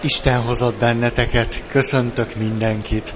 [0.00, 3.14] Isten hozott benneteket, köszöntök mindenkit.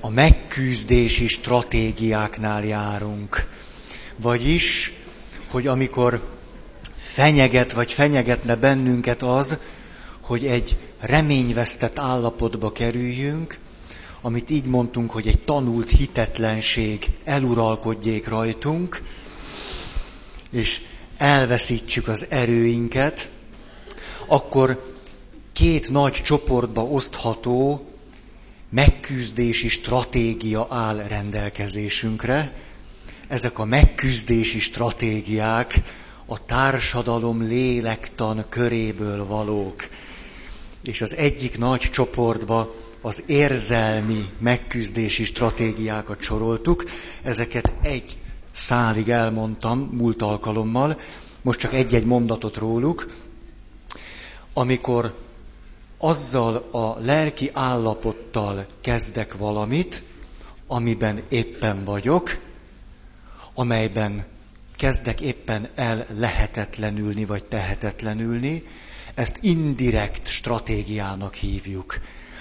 [0.00, 3.48] A megküzdési stratégiáknál járunk.
[4.16, 4.92] Vagyis,
[5.50, 6.36] hogy amikor
[6.96, 9.58] fenyeget vagy fenyegetne bennünket az,
[10.20, 13.58] hogy egy reményvesztett állapotba kerüljünk,
[14.20, 19.02] amit így mondtunk, hogy egy tanult hitetlenség eluralkodjék rajtunk,
[20.50, 20.80] és
[21.16, 23.30] elveszítsük az erőinket,
[24.26, 24.92] akkor
[25.52, 27.86] két nagy csoportba osztható
[28.68, 32.52] megküzdési stratégia áll rendelkezésünkre.
[33.28, 35.74] Ezek a megküzdési stratégiák
[36.26, 39.88] a társadalom lélektan köréből valók.
[40.84, 46.84] És az egyik nagy csoportba az érzelmi megküzdési stratégiákat soroltuk.
[47.22, 48.16] Ezeket egy
[48.52, 50.98] szálig elmondtam múlt alkalommal,
[51.42, 53.06] most csak egy-egy mondatot róluk.
[54.52, 55.14] Amikor
[55.98, 60.02] azzal a lelki állapottal kezdek valamit,
[60.66, 62.38] amiben éppen vagyok,
[63.54, 64.24] amelyben
[64.76, 68.62] kezdek éppen el lehetetlenülni vagy tehetetlenülni,
[69.14, 71.98] ezt indirekt stratégiának hívjuk.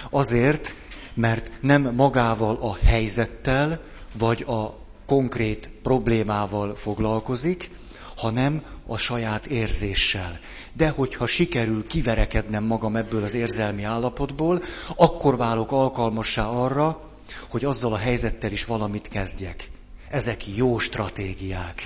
[0.09, 0.73] Azért,
[1.13, 3.81] mert nem magával a helyzettel,
[4.17, 4.80] vagy a
[5.11, 7.69] konkrét problémával foglalkozik,
[8.17, 10.39] hanem a saját érzéssel.
[10.73, 14.63] De hogyha sikerül kiverekednem magam ebből az érzelmi állapotból,
[14.95, 17.09] akkor válok alkalmassá arra,
[17.49, 19.69] hogy azzal a helyzettel is valamit kezdjek.
[20.09, 21.83] Ezek jó stratégiák.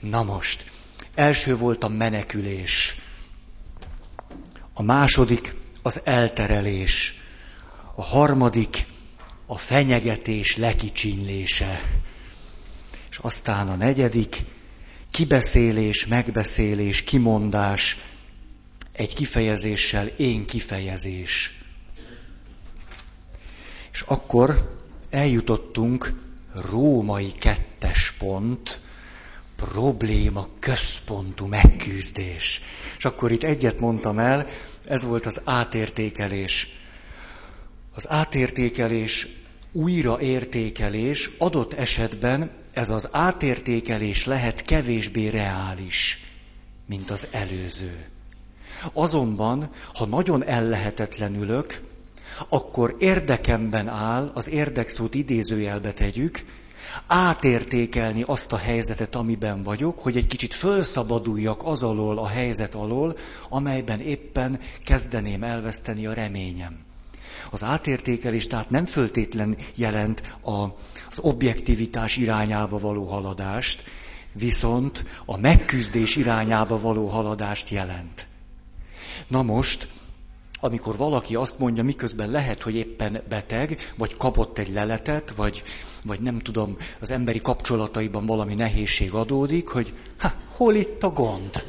[0.00, 0.64] Na most,
[1.14, 2.96] első volt a menekülés.
[4.72, 7.14] A második az elterelés.
[7.94, 8.86] A harmadik
[9.46, 11.80] a fenyegetés lekicsinlése.
[13.14, 14.36] És aztán a negyedik,
[15.10, 17.98] kibeszélés, megbeszélés, kimondás,
[18.92, 21.62] egy kifejezéssel én kifejezés.
[23.92, 24.76] És akkor
[25.10, 26.12] eljutottunk
[26.54, 28.80] római kettes pont,
[29.56, 32.62] probléma központú megküzdés.
[32.96, 34.48] És akkor itt egyet mondtam el,
[34.86, 36.68] ez volt az átértékelés.
[37.92, 39.28] Az átértékelés,
[39.74, 46.24] újraértékelés adott esetben ez az átértékelés lehet kevésbé reális,
[46.86, 48.06] mint az előző.
[48.92, 51.80] Azonban, ha nagyon ellehetetlenülök,
[52.48, 56.44] akkor érdekemben áll, az érdekszót idézőjelbe tegyük,
[57.06, 63.16] átértékelni azt a helyzetet, amiben vagyok, hogy egy kicsit fölszabaduljak az alól, a helyzet alól,
[63.48, 66.78] amelyben éppen kezdeném elveszteni a reményem.
[67.54, 70.50] Az átértékelés tehát nem föltétlen jelent a,
[71.10, 73.82] az objektivitás irányába való haladást,
[74.32, 78.26] viszont a megküzdés irányába való haladást jelent.
[79.26, 79.88] Na most,
[80.60, 85.62] amikor valaki azt mondja, miközben lehet, hogy éppen beteg, vagy kapott egy leletet, vagy,
[86.04, 91.64] vagy nem tudom, az emberi kapcsolataiban valami nehézség adódik, hogy ha, hol itt a gond?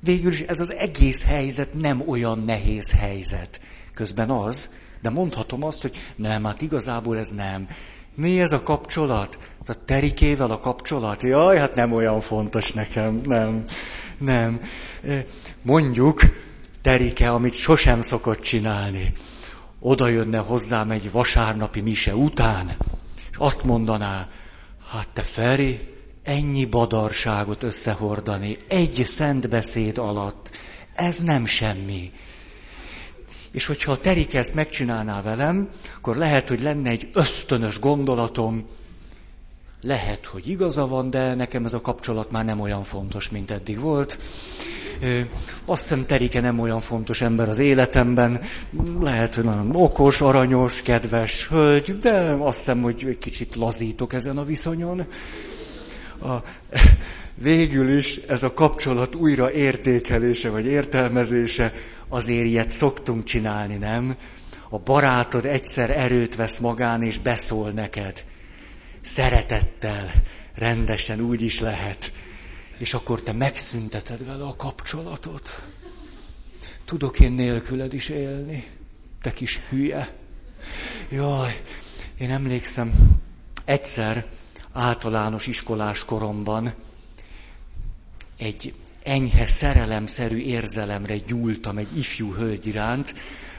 [0.00, 3.60] Végül is ez az egész helyzet nem olyan nehéz helyzet.
[3.94, 4.70] Közben az,
[5.02, 7.68] de mondhatom azt, hogy nem, hát igazából ez nem.
[8.14, 9.38] Mi ez a kapcsolat?
[9.66, 11.22] A terikével a kapcsolat?
[11.22, 13.64] Jaj, hát nem olyan fontos nekem, nem,
[14.18, 14.60] nem.
[15.62, 16.20] Mondjuk,
[16.82, 19.12] terike, amit sosem szokott csinálni.
[19.80, 22.76] Oda jönne hozzám egy vasárnapi mise után,
[23.30, 24.28] és azt mondaná,
[24.90, 25.80] hát te Feri,
[26.22, 30.50] ennyi badarságot összehordani egy szent beszéd alatt,
[30.94, 32.12] ez nem semmi.
[33.52, 38.66] És hogyha a Terike ezt megcsinálná velem, akkor lehet, hogy lenne egy ösztönös gondolatom,
[39.82, 43.78] lehet, hogy igaza van, de nekem ez a kapcsolat már nem olyan fontos, mint eddig
[43.78, 44.18] volt.
[45.64, 48.40] Azt hiszem, Terike nem olyan fontos ember az életemben.
[49.00, 54.38] Lehet, hogy nagyon okos, aranyos, kedves hölgy, de azt hiszem, hogy egy kicsit lazítok ezen
[54.38, 55.06] a viszonyon.
[56.22, 56.34] A,
[57.34, 61.72] végül is ez a kapcsolat újra értékelése vagy értelmezése
[62.08, 64.16] azért ilyet szoktunk csinálni, nem?
[64.68, 68.24] A barátod egyszer erőt vesz magán, és beszól neked.
[69.02, 70.10] Szeretettel,
[70.54, 72.12] rendesen úgy is lehet.
[72.78, 75.62] És akkor te megszünteted vele a kapcsolatot.
[76.84, 78.66] Tudok én nélküled is élni,
[79.22, 80.14] te kis hülye.
[81.10, 81.62] Jaj,
[82.18, 82.92] én emlékszem,
[83.64, 84.26] egyszer
[84.72, 86.74] általános iskolás koromban
[88.42, 93.14] egy enyhe szerelemszerű érzelemre gyúltam egy ifjú hölgy iránt,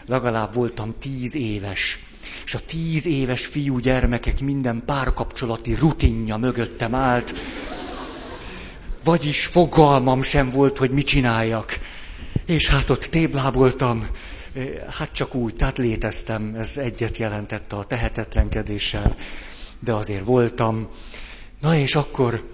[0.06, 2.00] legalább voltam tíz éves.
[2.46, 7.34] És a tíz éves fiú gyermekek minden párkapcsolati rutinja mögöttem állt.
[9.04, 11.80] vagyis fogalmam sem volt, hogy mit csináljak.
[12.46, 14.08] És hát ott tébláboltam,
[14.90, 19.16] hát csak úgy, tehát léteztem, ez egyet jelentett a tehetetlenkedéssel,
[19.80, 20.88] de azért voltam.
[21.60, 22.53] Na és akkor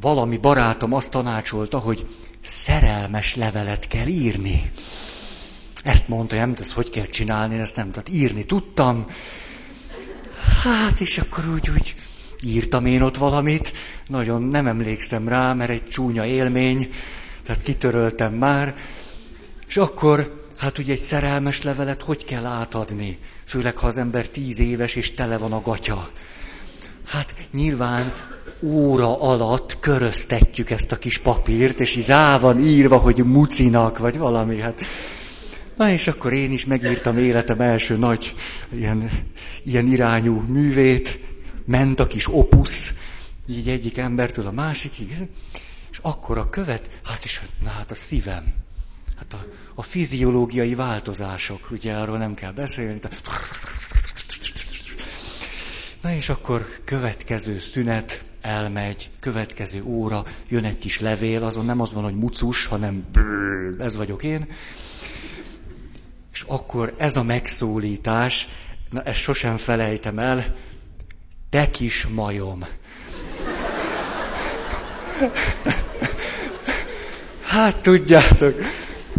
[0.00, 2.06] valami barátom azt tanácsolta, hogy
[2.42, 4.70] szerelmes levelet kell írni.
[5.82, 9.06] Ezt mondta, nem ezt hogy kell csinálni, ezt nem tehát írni tudtam.
[10.62, 11.94] Hát, és akkor úgy, úgy
[12.40, 13.72] írtam én ott valamit,
[14.06, 16.88] nagyon nem emlékszem rá, mert egy csúnya élmény,
[17.42, 18.74] tehát kitöröltem már,
[19.68, 24.58] és akkor, hát ugye egy szerelmes levelet hogy kell átadni, főleg ha az ember tíz
[24.58, 26.10] éves és tele van a gatya.
[27.06, 28.12] Hát nyilván
[28.62, 34.18] óra alatt köröztetjük ezt a kis papírt, és így rá van írva, hogy mucinak, vagy
[34.18, 34.60] valami.
[34.60, 34.80] Hát.
[35.76, 38.34] Na és akkor én is megírtam életem első nagy
[38.72, 39.10] ilyen,
[39.64, 41.18] ilyen irányú művét,
[41.64, 42.94] ment a kis opusz,
[43.48, 45.10] így egyik embertől a másikig,
[45.90, 48.54] és akkor a követ, hát is, na hát a szívem,
[49.16, 52.98] hát a, a fiziológiai változások, ugye arról nem kell beszélni,
[56.02, 61.92] Na és akkor következő szünet, elmegy, következő óra, jön egy kis levél, azon nem az
[61.92, 64.46] van, hogy mucus, hanem brrr, ez vagyok én.
[66.32, 68.48] És akkor ez a megszólítás,
[68.90, 70.54] na ezt sosem felejtem el,
[71.50, 72.64] te kis majom.
[77.42, 78.54] Hát tudjátok,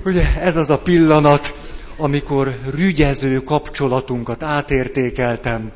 [0.05, 1.53] ugye ez az a pillanat,
[1.97, 5.71] amikor rügyező kapcsolatunkat átértékeltem,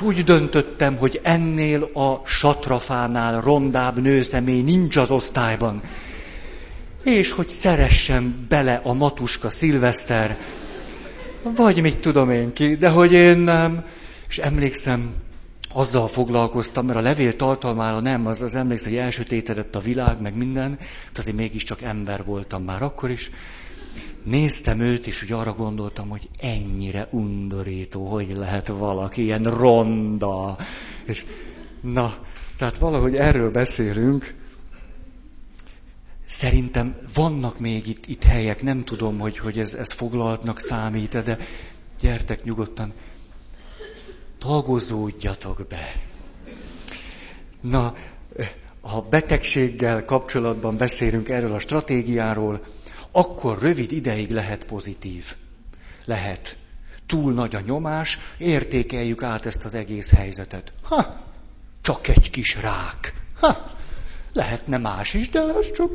[0.00, 5.82] úgy döntöttem, hogy ennél a satrafánál rondább nőszemély nincs az osztályban.
[7.02, 10.38] És hogy szeressen bele a matuska szilveszter,
[11.42, 13.84] vagy mit tudom én ki, de hogy én nem.
[14.28, 15.14] És emlékszem,
[15.78, 20.36] azzal foglalkoztam, mert a levél tartalmára nem, az, az emlékszem, hogy elsötétedett a világ, meg
[20.36, 20.78] minden,
[21.12, 23.30] de azért mégiscsak ember voltam már akkor is.
[24.22, 30.56] Néztem őt, és úgy arra gondoltam, hogy ennyire undorító, hogy lehet valaki ilyen ronda.
[31.04, 31.24] És
[31.80, 32.14] na,
[32.56, 34.34] tehát valahogy erről beszélünk.
[36.24, 41.38] Szerintem vannak még itt, itt helyek, nem tudom, hogy, hogy ez, ez foglaltnak számít, de
[42.00, 42.92] gyertek nyugodtan,
[44.38, 45.92] tagozódjatok be.
[47.60, 47.94] Na,
[48.80, 52.64] ha betegséggel kapcsolatban beszélünk erről a stratégiáról,
[53.10, 55.36] akkor rövid ideig lehet pozitív.
[56.04, 56.56] Lehet.
[57.06, 60.72] Túl nagy a nyomás, értékeljük át ezt az egész helyzetet.
[60.82, 61.16] Ha,
[61.80, 63.14] csak egy kis rák.
[63.40, 63.70] Ha,
[64.32, 65.90] lehetne más is, de ez csak...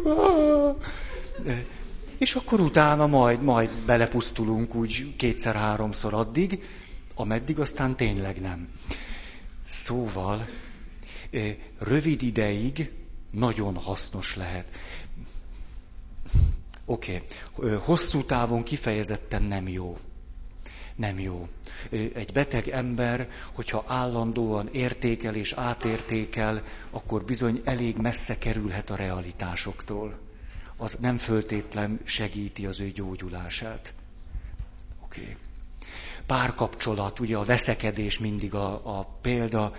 [2.18, 6.64] És akkor utána majd, majd belepusztulunk úgy kétszer-háromszor addig,
[7.16, 8.70] ameddig aztán tényleg nem.
[9.66, 10.48] Szóval,
[11.80, 12.92] rövid ideig
[13.32, 14.68] nagyon hasznos lehet.
[16.86, 17.24] Oké,
[17.56, 17.72] okay.
[17.72, 19.98] hosszú távon kifejezetten nem jó.
[20.96, 21.48] Nem jó.
[21.90, 30.20] Egy beteg ember, hogyha állandóan értékel és átértékel, akkor bizony elég messze kerülhet a realitásoktól.
[30.78, 33.94] Az nem föltétlen segíti az ő gyógyulását.
[35.04, 35.22] Oké.
[35.22, 35.36] Okay.
[36.26, 39.74] Párkapcsolat, ugye a veszekedés mindig a, a példa,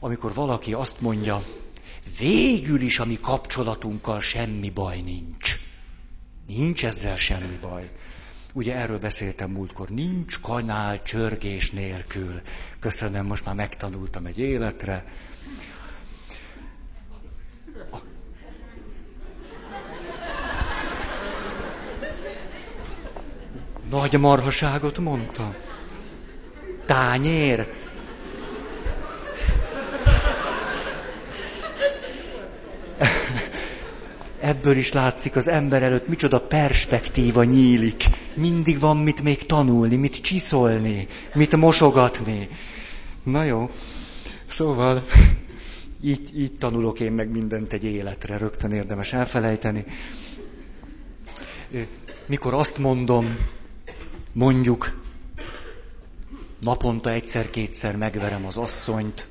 [0.00, 1.42] amikor valaki azt mondja,
[2.18, 5.56] végül is a mi kapcsolatunkkal semmi baj nincs.
[6.46, 7.90] Nincs ezzel semmi baj.
[8.52, 12.40] Ugye erről beszéltem múltkor, nincs kanál csörgés nélkül.
[12.80, 15.04] Köszönöm, most már megtanultam egy életre.
[23.90, 25.54] Nagy marhaságot mondtam.
[26.86, 27.66] Tányér.
[34.46, 38.04] ebből is látszik az ember előtt, micsoda perspektíva nyílik.
[38.34, 42.48] Mindig van mit még tanulni, mit csiszolni, mit mosogatni.
[43.22, 43.70] Na jó,
[44.46, 45.06] szóval
[46.02, 49.84] így, így tanulok én meg mindent egy életre, rögtön érdemes elfelejteni.
[52.26, 53.36] Mikor azt mondom,
[54.36, 55.00] mondjuk,
[56.60, 59.28] naponta egyszer-kétszer megverem az asszonyt,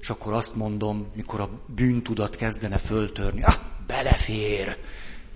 [0.00, 3.54] és akkor azt mondom, mikor a bűntudat kezdene föltörni, ah,
[3.86, 4.76] belefér,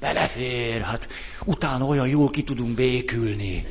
[0.01, 1.09] belefér, hát
[1.45, 3.67] utána olyan jól ki tudunk békülni.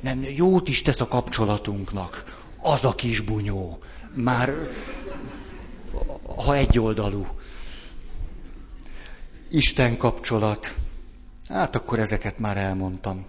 [0.00, 2.42] Nem, jót is tesz a kapcsolatunknak.
[2.60, 3.78] Az a kis bunyó.
[4.14, 4.54] Már,
[6.36, 7.26] ha egyoldalú.
[9.50, 10.74] Isten kapcsolat.
[11.48, 13.26] Hát akkor ezeket már elmondtam.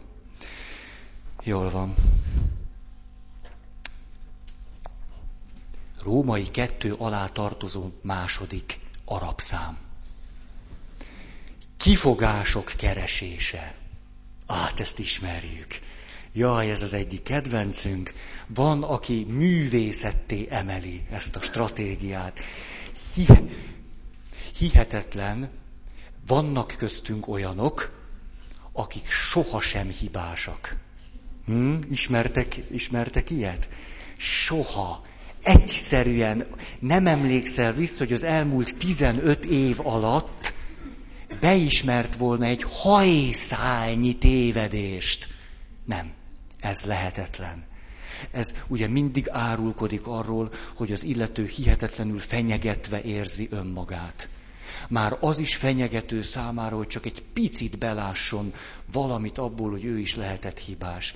[1.48, 1.96] Jól van.
[6.04, 9.78] Római kettő alá tartozó második arab szám.
[11.78, 13.76] kifogások keresése.
[14.48, 15.80] Hát ezt ismerjük.
[16.34, 18.14] Jaj, ez az egyik kedvencünk.
[18.48, 22.40] Van, aki művészetté emeli ezt a stratégiát.
[24.58, 25.50] Hihetetlen,
[26.28, 28.04] vannak köztünk olyanok,
[28.72, 30.85] akik sohasem hibásak.
[31.46, 31.76] Hm?
[31.92, 33.70] Ismertek, ismertek ilyet?
[34.18, 35.06] Soha.
[35.44, 36.46] Egyszerűen
[36.80, 40.54] nem emlékszel vissza, hogy az elmúlt 15 év alatt
[41.40, 45.28] beismert volna egy hajszálnyi tévedést.
[45.86, 46.12] Nem,
[46.60, 47.66] ez lehetetlen.
[48.32, 54.30] Ez ugye mindig árulkodik arról, hogy az illető hihetetlenül fenyegetve érzi önmagát.
[54.90, 58.54] Már az is fenyegető számára, hogy csak egy picit belásson
[58.92, 61.16] valamit abból, hogy ő is lehetett hibás.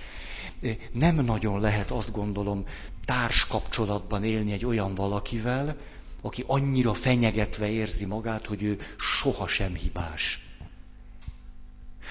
[0.91, 2.65] Nem nagyon lehet azt gondolom
[3.05, 5.77] társkapcsolatban élni egy olyan valakivel,
[6.21, 10.47] aki annyira fenyegetve érzi magát, hogy ő sohasem hibás.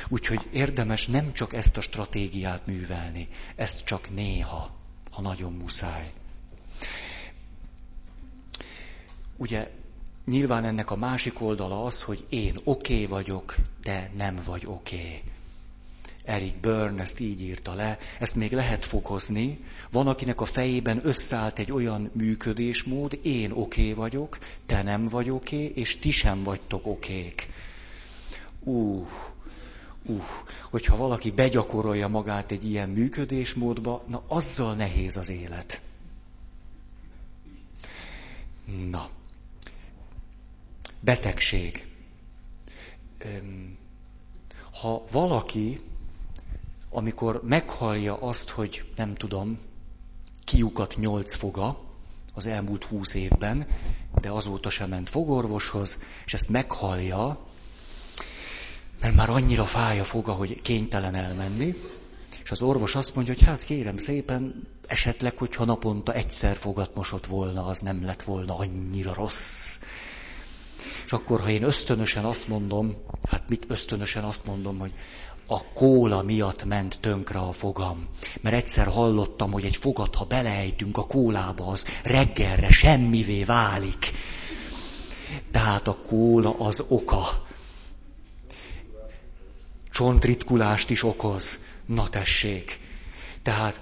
[0.09, 4.77] Úgyhogy érdemes nem csak ezt a stratégiát művelni, ezt csak néha,
[5.11, 6.13] ha nagyon muszáj.
[9.37, 9.71] Ugye
[10.29, 14.97] nyilván ennek a másik oldala az, hogy én oké okay vagyok, de nem vagy oké.
[14.97, 15.23] Okay.
[16.25, 19.59] Eric Byrne ezt így írta le, ezt még lehet fokozni.
[19.91, 25.31] Van, akinek a fejében összeállt egy olyan működésmód, én oké okay vagyok, te nem vagy
[25.31, 27.49] oké, okay, és ti sem vagytok okék.
[28.61, 29.07] Uh,
[30.03, 30.23] uh,
[30.71, 35.81] hogyha valaki begyakorolja magát egy ilyen működésmódba, na azzal nehéz az élet.
[38.91, 39.09] Na,
[41.01, 41.87] betegség.
[44.81, 45.81] Ha valaki
[46.91, 49.59] amikor meghallja azt, hogy nem tudom,
[50.45, 51.81] kiukat nyolc foga
[52.35, 53.67] az elmúlt húsz évben,
[54.21, 57.47] de azóta sem ment fogorvoshoz, és ezt meghallja,
[59.01, 61.75] mert már annyira fáj a foga, hogy kénytelen elmenni,
[62.45, 67.27] és az orvos azt mondja, hogy hát kérem szépen, esetleg, hogyha naponta egyszer fogat mosott
[67.27, 69.79] volna, az nem lett volna annyira rossz.
[71.05, 72.97] És akkor, ha én ösztönösen azt mondom,
[73.31, 74.93] hát mit ösztönösen azt mondom, hogy
[75.51, 78.09] a kóla miatt ment tönkre a fogam.
[78.41, 84.11] Mert egyszer hallottam, hogy egy fogat, ha belejtünk a kólába, az reggelre semmivé válik.
[85.51, 87.47] Tehát a kóla az oka.
[89.91, 91.59] Csontritkulást is okoz.
[91.87, 92.81] Na tessék.
[93.43, 93.81] Tehát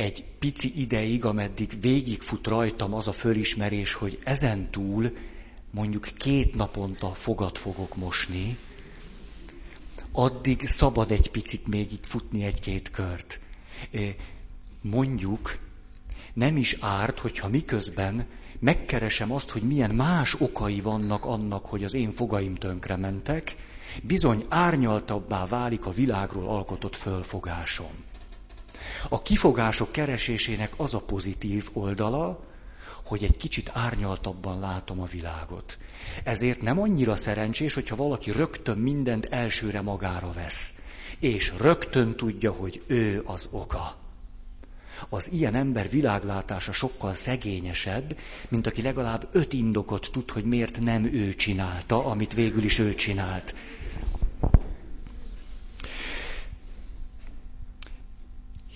[0.00, 5.16] egy pici ideig, ameddig végigfut rajtam az a fölismerés, hogy ezen túl
[5.70, 8.56] mondjuk két naponta fogat fogok mosni,
[10.12, 13.40] addig szabad egy picit még itt futni egy-két kört.
[14.80, 15.58] Mondjuk,
[16.32, 18.26] nem is árt, hogyha miközben
[18.58, 23.56] megkeresem azt, hogy milyen más okai vannak annak, hogy az én fogaim tönkrementek,
[24.02, 28.08] bizony árnyaltabbá válik a világról alkotott fölfogásom.
[29.08, 32.48] A kifogások keresésének az a pozitív oldala,
[33.04, 35.78] hogy egy kicsit árnyaltabban látom a világot.
[36.24, 40.74] Ezért nem annyira szerencsés, hogyha valaki rögtön mindent elsőre magára vesz,
[41.18, 43.98] és rögtön tudja, hogy ő az oka.
[45.08, 48.18] Az ilyen ember világlátása sokkal szegényesebb,
[48.48, 52.94] mint aki legalább öt indokot tud, hogy miért nem ő csinálta, amit végül is ő
[52.94, 53.54] csinált.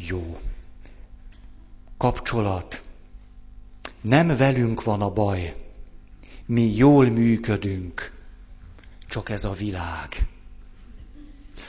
[0.07, 0.41] Jó.
[1.97, 2.83] Kapcsolat.
[4.01, 5.57] Nem velünk van a baj.
[6.47, 8.13] Mi jól működünk.
[9.09, 10.29] Csak ez a világ.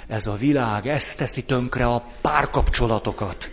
[0.08, 3.52] Ez a világ, ez teszi tönkre a párkapcsolatokat.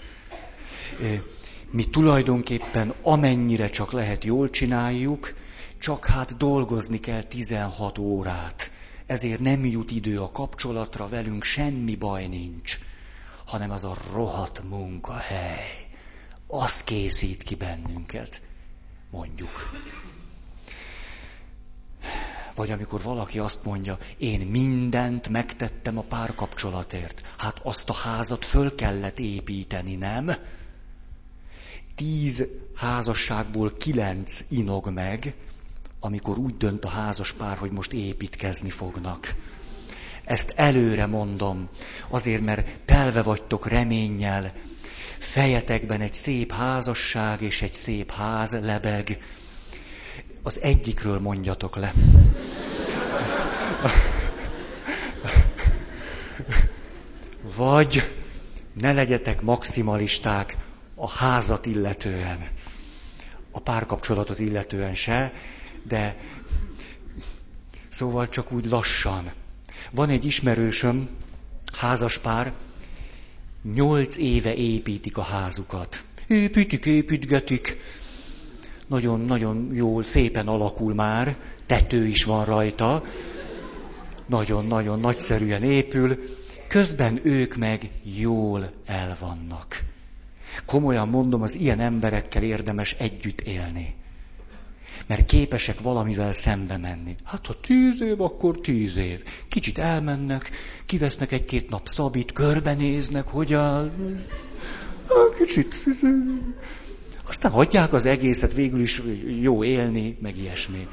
[1.70, 5.34] Mi tulajdonképpen amennyire csak lehet jól csináljuk,
[5.78, 8.70] csak hát dolgozni kell 16 órát.
[9.06, 12.78] Ezért nem jut idő a kapcsolatra, velünk semmi baj nincs,
[13.52, 15.88] hanem az a rohadt munkahely.
[16.46, 18.42] Az készít ki bennünket
[19.10, 19.70] mondjuk.
[22.54, 27.22] Vagy amikor valaki azt mondja, én mindent megtettem a párkapcsolatért.
[27.38, 30.32] Hát azt a házat föl kellett építeni, nem?
[31.94, 35.34] Tíz házasságból kilenc inog meg,
[36.00, 39.34] amikor úgy dönt a házas pár, hogy most építkezni fognak.
[40.24, 41.68] Ezt előre mondom,
[42.08, 44.52] azért, mert telve vagytok reménnyel,
[45.18, 49.18] fejetekben egy szép házasság és egy szép ház lebeg.
[50.42, 51.92] Az egyikről mondjatok le.
[57.56, 58.14] Vagy
[58.74, 60.56] ne legyetek maximalisták
[60.94, 62.48] a házat illetően,
[63.50, 65.32] a párkapcsolatot illetően se,
[65.82, 66.16] de
[67.92, 69.32] Szóval csak úgy lassan.
[69.94, 71.08] Van egy ismerősöm,
[71.72, 72.52] házaspár,
[73.74, 76.04] nyolc éve építik a házukat.
[76.26, 77.76] Építik, építgetik.
[78.86, 83.04] Nagyon-nagyon jól, szépen alakul már, tető is van rajta.
[84.26, 86.18] Nagyon-nagyon nagyszerűen épül.
[86.68, 89.84] Közben ők meg jól elvannak.
[90.66, 93.94] Komolyan mondom, az ilyen emberekkel érdemes együtt élni.
[95.12, 97.14] Mert képesek valamivel szembe menni.
[97.24, 99.22] Hát ha tíz év, akkor tíz év.
[99.48, 100.50] Kicsit elmennek,
[100.86, 103.90] kivesznek egy-két nap szabit, körbenéznek, hogy a...
[105.38, 105.84] Kicsit...
[107.26, 109.02] Aztán hagyják az egészet, végül is
[109.40, 110.88] jó élni, meg ilyesmi.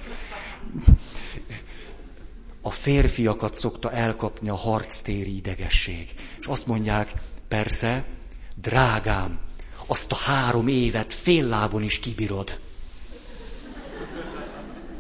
[2.61, 6.13] A férfiakat szokta elkapni a harctéri idegesség.
[6.39, 7.13] És azt mondják,
[7.47, 8.05] persze,
[8.55, 9.39] drágám,
[9.85, 12.59] azt a három évet fél lábon is kibírod.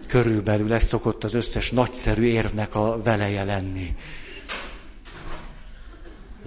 [0.07, 3.95] Körülbelül ez szokott az összes nagyszerű érvnek a veleje lenni.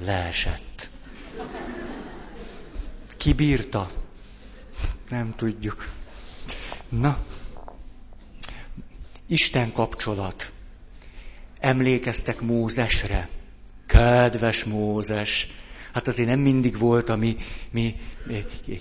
[0.04, 0.90] Leesett.
[3.16, 3.90] Kibírta?
[5.08, 5.88] Nem tudjuk.
[6.88, 7.18] Na,
[9.32, 10.52] Isten kapcsolat.
[11.60, 13.28] Emlékeztek Mózesre?
[13.86, 15.48] Kedves Mózes,
[15.92, 17.36] hát azért nem mindig volt a mi,
[17.70, 17.94] mi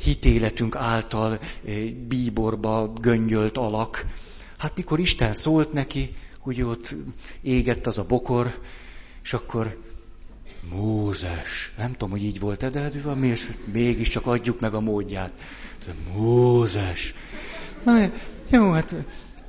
[0.03, 1.75] hitéletünk által eh,
[2.07, 4.05] bíborba göngyölt alak.
[4.57, 6.95] Hát mikor Isten szólt neki, hogy ott
[7.41, 8.59] égett az a bokor,
[9.23, 9.77] és akkor
[10.69, 15.31] Mózes, nem tudom, hogy így volt-e, de van, és mégiscsak adjuk meg a módját.
[16.13, 17.13] Mózes.
[17.83, 18.11] Na,
[18.49, 18.95] jó, hát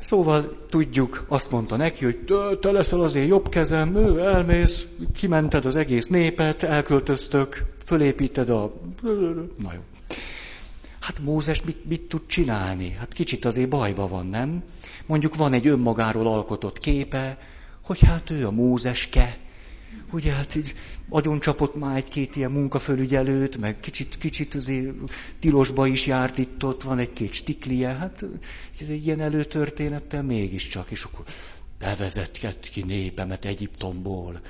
[0.03, 2.25] Szóval tudjuk, azt mondta neki, hogy
[2.61, 8.73] te, leszel az én jobb kezem, elmész, kimented az egész népet, elköltöztök, fölépíted a...
[9.59, 9.81] Na jó.
[11.01, 12.91] Hát Mózes mit, mit tud csinálni?
[12.99, 14.63] Hát kicsit azért bajba van, nem?
[15.07, 17.39] Mondjuk van egy önmagáról alkotott képe,
[17.85, 19.39] hogy hát ő a Mózeske,
[20.13, 20.75] Ugye hát így
[21.09, 24.95] agyon csapott már egy-két ilyen munkafelügyelőt, meg kicsit, kicsit azért
[25.39, 28.25] tilosba is járt itt, ott van egy-két stiklie, hát
[28.81, 31.25] ez egy ilyen előtörténettel mégiscsak, és akkor
[31.79, 34.41] bevezetket ki népemet Egyiptomból,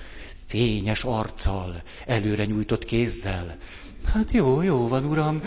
[0.46, 3.56] fényes arccal, előre nyújtott kézzel.
[4.04, 5.42] Hát jó, jó van, uram.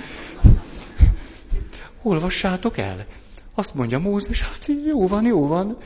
[2.02, 3.06] Olvassátok el.
[3.54, 5.78] Azt mondja Mózes, hát jó van, jó van,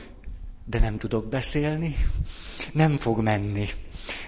[0.64, 1.96] de nem tudok beszélni.
[2.72, 3.68] Nem fog menni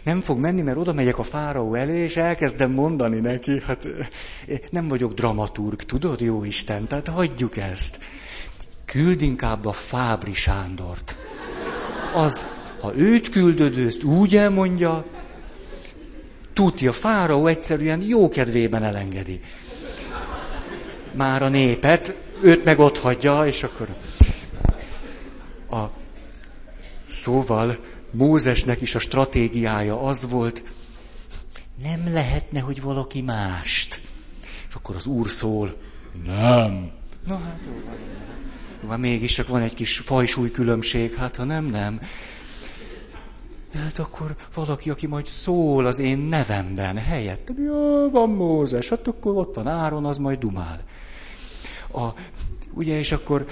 [0.03, 3.87] nem fog menni, mert oda megyek a fáraó elé, és elkezdem mondani neki, hát
[4.71, 7.99] nem vagyok dramaturg, tudod, jó Isten, tehát hagyjuk ezt.
[8.85, 11.17] Küld inkább a Fábri Sándort.
[12.15, 12.47] Az,
[12.81, 15.05] ha őt küldöd, őt úgy elmondja,
[16.53, 19.41] tudja, fáraó egyszerűen jó kedvében elengedi.
[21.13, 23.89] Már a népet, őt meg ott hagyja, és akkor
[25.71, 25.91] a
[27.09, 27.79] szóval
[28.13, 30.63] Mózesnek is a stratégiája az volt,
[31.83, 34.01] nem lehetne, hogy valaki mást.
[34.69, 35.77] És akkor az úr szól,
[36.25, 36.91] nem.
[37.27, 37.97] Na hát jó van.
[38.81, 42.01] van mégis csak van egy kis fajsúly különbség, hát ha nem, nem.
[43.75, 49.37] Hát akkor valaki, aki majd szól az én nevemben, helyettem, jó, van Mózes, hát akkor
[49.37, 50.81] ott van Áron, az majd dumál.
[51.93, 52.09] A,
[52.73, 53.47] ugye, és akkor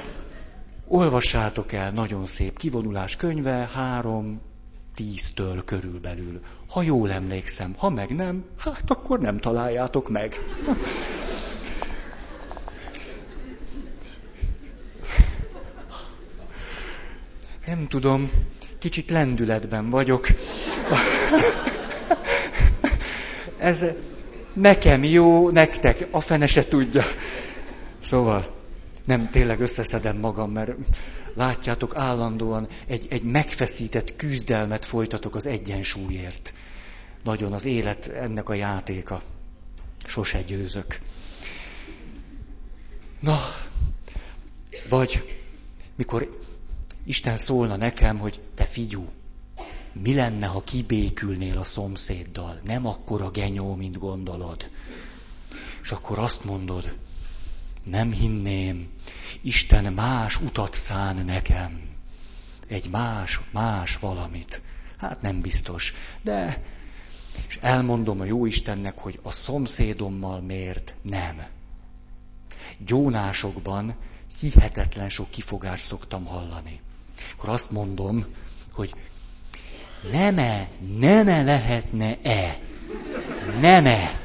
[0.88, 4.40] olvassátok el, nagyon szép kivonulás könyve, három,
[4.94, 6.40] tíztől körülbelül.
[6.68, 10.40] Ha jól emlékszem, ha meg nem, hát akkor nem találjátok meg.
[17.66, 18.30] Nem tudom,
[18.78, 20.26] kicsit lendületben vagyok.
[23.58, 23.86] Ez
[24.52, 27.02] nekem jó, nektek, a fene se tudja.
[28.00, 28.54] Szóval,
[29.04, 30.72] nem, tényleg összeszedem magam, mert
[31.34, 36.52] látjátok, állandóan egy, egy megfeszített küzdelmet folytatok az egyensúlyért.
[37.24, 39.22] Nagyon az élet ennek a játéka.
[40.06, 40.98] Sose győzök.
[43.20, 43.38] Na,
[44.88, 45.38] vagy
[45.96, 46.38] mikor
[47.04, 49.08] Isten szólna nekem, hogy te figyú,
[49.92, 52.60] mi lenne, ha kibékülnél a szomszéddal?
[52.64, 54.70] Nem akkora genyó, mint gondolod.
[55.82, 56.96] És akkor azt mondod,
[57.84, 58.88] nem hinném,
[59.42, 61.80] Isten más utat szán nekem.
[62.68, 64.62] Egy más, más valamit.
[64.98, 65.94] Hát nem biztos.
[66.22, 66.62] De,
[67.48, 71.46] és elmondom a jó Istennek, hogy a szomszédommal miért nem.
[72.78, 73.94] Gyónásokban
[74.40, 76.80] hihetetlen sok kifogást szoktam hallani.
[77.32, 78.26] Akkor azt mondom,
[78.72, 78.94] hogy
[80.10, 82.58] nem-e, nem-e lehetne-e,
[83.60, 84.19] nem-e,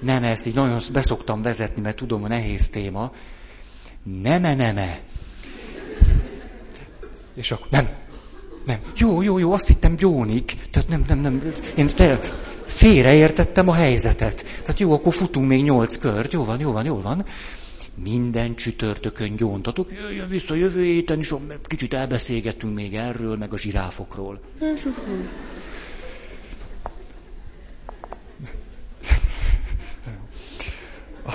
[0.00, 3.12] nem ezt így nagyon beszoktam vezetni, mert tudom, a nehéz téma,
[4.22, 5.00] neme, neme.
[7.34, 7.88] És akkor nem.
[8.66, 8.78] Nem.
[8.96, 10.56] Jó, jó, jó, azt hittem gyónik.
[10.70, 11.52] Tehát nem, nem, nem.
[11.76, 12.20] Én te,
[12.64, 14.44] félreértettem a helyzetet.
[14.62, 16.32] Tehát jó, akkor futunk még nyolc kört.
[16.32, 17.24] Jó van, jó van, jó van.
[18.02, 19.90] Minden csütörtökön gyóntatok.
[19.92, 24.40] Jöjjön vissza jövő héten is, kicsit elbeszélgettünk még erről, meg a zsiráfokról.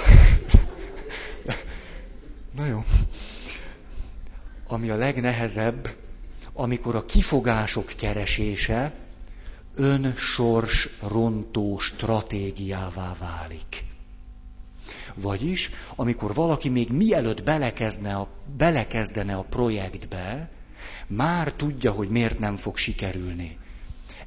[2.55, 2.83] Na jó.
[4.67, 5.95] Ami a legnehezebb,
[6.53, 8.93] amikor a kifogások keresése
[9.75, 13.85] önsors rontó stratégiává válik.
[15.13, 20.49] Vagyis, amikor valaki még mielőtt belekezdne a, belekezdene a projektbe,
[21.07, 23.57] már tudja, hogy miért nem fog sikerülni.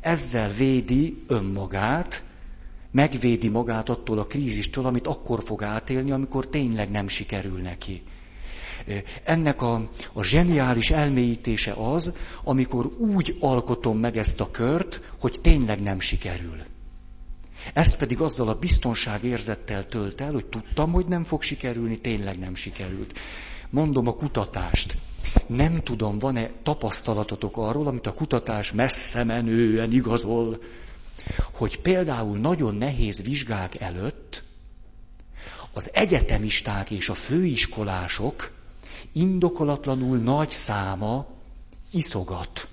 [0.01, 2.23] Ezzel védi önmagát,
[2.93, 8.03] megvédi magát attól a krízistől, amit akkor fog átélni, amikor tényleg nem sikerül neki.
[9.25, 12.13] Ennek a, a zseniális elmélyítése az,
[12.45, 16.57] amikor úgy alkotom meg ezt a kört, hogy tényleg nem sikerül.
[17.75, 22.55] Ezt pedig azzal a biztonságérzettel tölt el, hogy tudtam, hogy nem fog sikerülni, tényleg nem
[22.55, 23.19] sikerült.
[23.71, 24.97] Mondom a kutatást.
[25.47, 30.59] Nem tudom, van-e tapasztalatotok arról, amit a kutatás messze menően igazol,
[31.53, 34.45] hogy például nagyon nehéz vizsgák előtt
[35.73, 38.53] az egyetemisták és a főiskolások
[39.13, 41.27] indokolatlanul nagy száma
[41.93, 42.69] iszogat,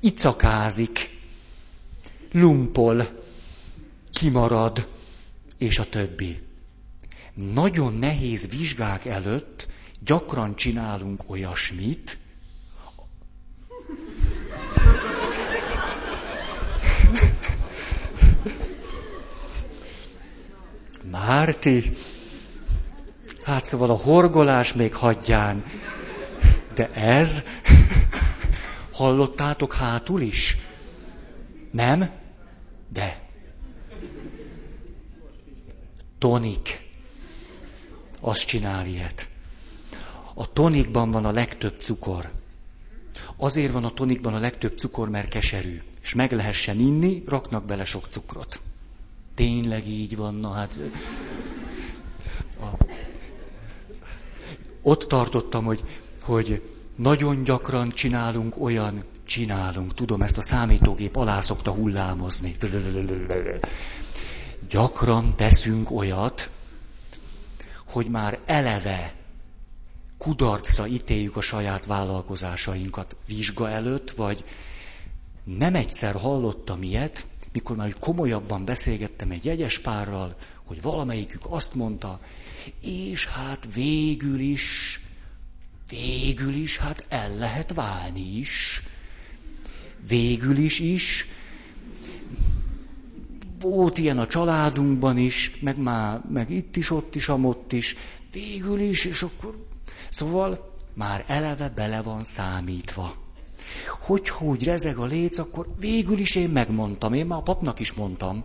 [0.00, 1.18] icakázik,
[2.32, 3.22] lumpol,
[4.10, 4.88] kimarad,
[5.58, 6.42] és a többi.
[7.34, 9.68] Nagyon nehéz vizsgák előtt
[10.00, 12.18] gyakran csinálunk olyasmit,
[21.14, 21.96] Márti,
[23.42, 25.64] hát szóval a horgolás még hagyján.
[26.74, 27.42] De ez,
[28.92, 30.56] hallottátok hátul is?
[31.70, 32.10] Nem?
[32.88, 33.22] De.
[36.18, 36.82] Tonik.
[38.20, 39.28] Azt csinál ilyet.
[40.34, 42.30] A tonikban van a legtöbb cukor.
[43.36, 45.82] Azért van a tonikban a legtöbb cukor, mert keserű.
[46.02, 48.60] És meg lehessen inni, raknak bele sok cukrot.
[49.34, 50.78] Tényleg így van, na hát...
[52.60, 52.84] A...
[54.82, 55.84] Ott tartottam, hogy,
[56.20, 56.62] hogy
[56.96, 62.56] nagyon gyakran csinálunk olyan, csinálunk, tudom, ezt a számítógép alá szokta hullámozni.
[64.68, 66.50] Gyakran teszünk olyat,
[67.88, 69.14] hogy már eleve
[70.18, 74.44] kudarcra ítéljük a saját vállalkozásainkat vizsga előtt, vagy
[75.44, 82.20] nem egyszer hallottam ilyet, mikor már komolyabban beszélgettem egy jegyes párral, hogy valamelyikük azt mondta,
[82.82, 85.00] és hát végül is,
[85.88, 88.82] végül is, hát el lehet válni is.
[90.08, 91.26] Végül is is.
[93.60, 97.96] Volt ilyen a családunkban is, meg már, meg itt is, ott is, amott is.
[98.32, 99.66] Végül is, és akkor,
[100.08, 103.23] szóval már eleve bele van számítva
[104.00, 107.92] hogy hogy rezeg a léc, akkor végül is én megmondtam, én már a papnak is
[107.92, 108.44] mondtam.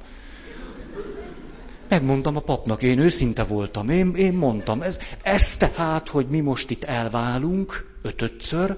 [1.90, 4.82] Megmondtam a papnak, én őszinte voltam, én, én mondtam.
[4.82, 8.78] Ez, ez tehát, hogy mi most itt elválunk ötötször,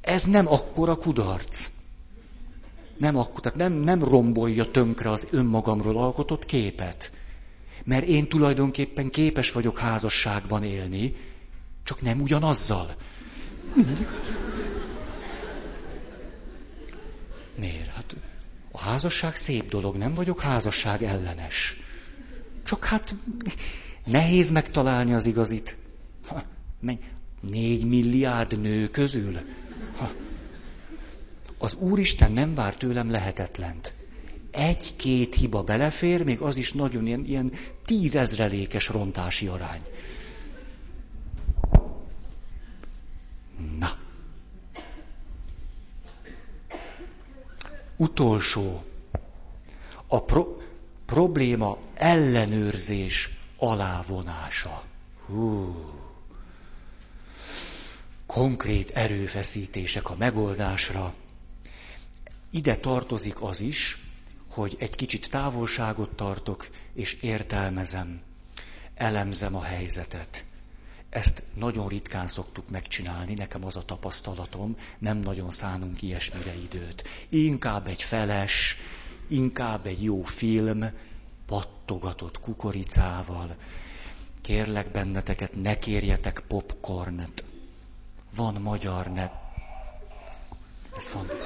[0.00, 1.68] ez nem akkora kudarc.
[2.96, 7.12] Nem, akkor, tehát nem, nem rombolja tönkre az önmagamról alkotott képet.
[7.84, 11.14] Mert én tulajdonképpen képes vagyok házasságban élni,
[11.84, 12.94] csak nem ugyanazzal.
[13.74, 14.06] Mindig.
[17.58, 17.88] Miért?
[17.88, 18.16] Hát
[18.70, 21.76] a házasság szép dolog, nem vagyok házasság ellenes.
[22.64, 23.16] Csak hát
[24.04, 25.76] nehéz megtalálni az igazit.
[26.26, 26.42] Ha,
[26.80, 26.98] menj,
[27.40, 29.38] négy milliárd nő közül.
[29.96, 30.12] Ha,
[31.58, 33.94] az Úristen nem vár tőlem lehetetlent.
[34.50, 37.52] Egy-két hiba belefér, még az is nagyon ilyen, ilyen
[37.84, 39.82] tízezrelékes rontási arány.
[43.78, 44.04] Na.
[47.96, 48.84] Utolsó.
[50.06, 50.62] A pro-
[51.06, 54.82] probléma ellenőrzés alávonása.
[55.26, 55.74] Hú.
[58.26, 61.14] Konkrét erőfeszítések a megoldásra.
[62.50, 63.98] Ide tartozik az is,
[64.50, 68.20] hogy egy kicsit távolságot tartok, és értelmezem,
[68.94, 70.44] elemzem a helyzetet.
[71.10, 77.08] Ezt nagyon ritkán szoktuk megcsinálni, nekem az a tapasztalatom, nem nagyon szánunk ilyesmire időt.
[77.28, 78.76] Inkább egy feles,
[79.28, 80.84] inkább egy jó film,
[81.46, 83.56] pattogatott kukoricával.
[84.40, 87.44] Kérlek benneteket, ne kérjetek popcornet.
[88.34, 89.30] Van magyar ne...
[90.96, 91.26] ez van.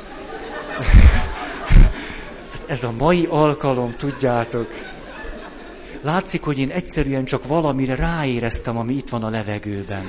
[2.67, 4.69] Ez a mai alkalom, tudjátok.
[6.03, 10.05] Látszik, hogy én egyszerűen csak valamire ráéreztem, ami itt van a levegőben.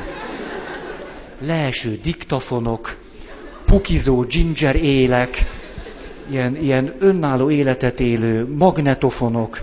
[1.39, 2.97] Leeső diktafonok,
[3.65, 5.45] pukizó ginger élek,
[6.29, 9.61] ilyen, ilyen önálló életet élő magnetofonok.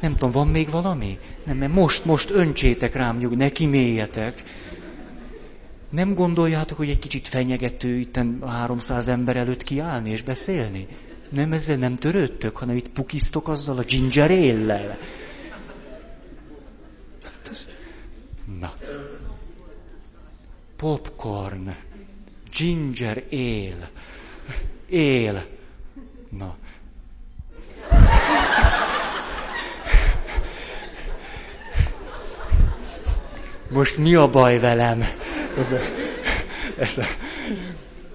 [0.00, 1.18] Nem tudom, van még valami?
[1.44, 4.42] Nem, mert most, most öntsétek rám nyug, ne kiméljetek.
[5.90, 10.86] Nem gondoljátok, hogy egy kicsit fenyegető itt 300 ember előtt kiállni és beszélni?
[11.30, 14.98] Nem ezzel nem törődtök, hanem itt pukisztok azzal a ginger éllel.
[18.56, 18.72] Na.
[20.76, 21.76] Popcorn.
[22.50, 23.88] Ginger él.
[24.88, 25.46] Él.
[26.30, 26.56] Na.
[33.70, 35.00] Most mi a baj velem?
[35.58, 35.78] Ez a,
[36.78, 37.04] ez a,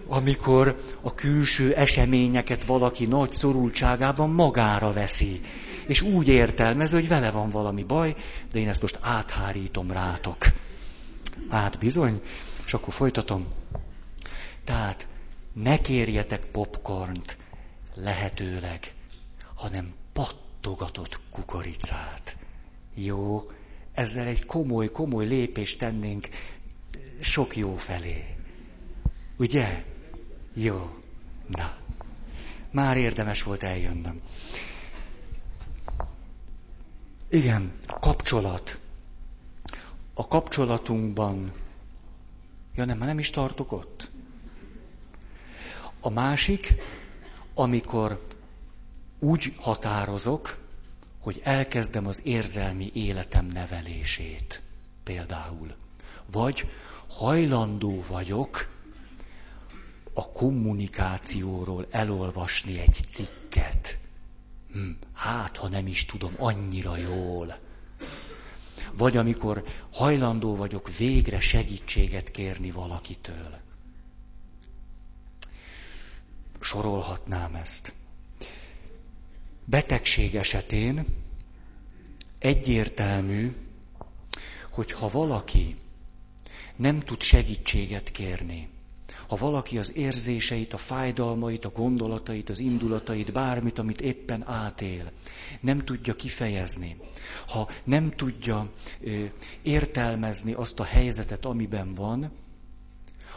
[0.07, 5.41] amikor a külső eseményeket valaki nagy szorultságában magára veszi.
[5.87, 8.15] És úgy értelmez, hogy vele van valami baj,
[8.51, 10.37] de én ezt most áthárítom rátok.
[11.49, 12.21] Át bizony,
[12.65, 13.47] és akkor folytatom.
[14.63, 15.07] Tehát
[15.53, 17.37] ne kérjetek popcornt
[17.95, 18.93] lehetőleg,
[19.55, 22.37] hanem pattogatott kukoricát.
[22.95, 23.51] Jó,
[23.93, 26.27] ezzel egy komoly, komoly lépést tennénk
[27.19, 28.35] sok jó felé.
[29.37, 29.83] Ugye?
[30.53, 30.97] Jó.
[31.47, 31.77] Na.
[32.71, 34.21] Már érdemes volt eljönnöm.
[37.33, 38.79] Igen, kapcsolat.
[40.13, 41.53] A kapcsolatunkban.
[42.75, 44.11] Ja nem, nem is tartok ott.
[45.99, 46.75] A másik,
[47.53, 48.27] amikor
[49.19, 50.57] úgy határozok,
[51.21, 54.61] hogy elkezdem az érzelmi életem nevelését.
[55.03, 55.75] Például.
[56.31, 56.71] Vagy
[57.07, 58.69] hajlandó vagyok
[60.13, 63.99] a kommunikációról elolvasni egy cikket.
[64.73, 67.59] Hm, hát, ha nem is tudom annyira jól.
[68.91, 73.59] Vagy amikor hajlandó vagyok végre segítséget kérni valakitől.
[76.59, 77.93] Sorolhatnám ezt.
[79.65, 81.05] Betegség esetén
[82.39, 83.55] egyértelmű,
[84.71, 85.75] hogy ha valaki
[86.75, 88.69] nem tud segítséget kérni,
[89.33, 95.11] ha valaki az érzéseit, a fájdalmait, a gondolatait, az indulatait, bármit, amit éppen átél,
[95.59, 96.97] nem tudja kifejezni,
[97.47, 99.23] ha nem tudja ö,
[99.61, 102.31] értelmezni azt a helyzetet, amiben van,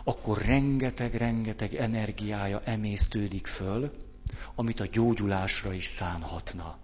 [0.05, 3.91] akkor rengeteg-rengeteg energiája emésztődik föl,
[4.55, 6.79] amit a gyógyulásra is szánhatna.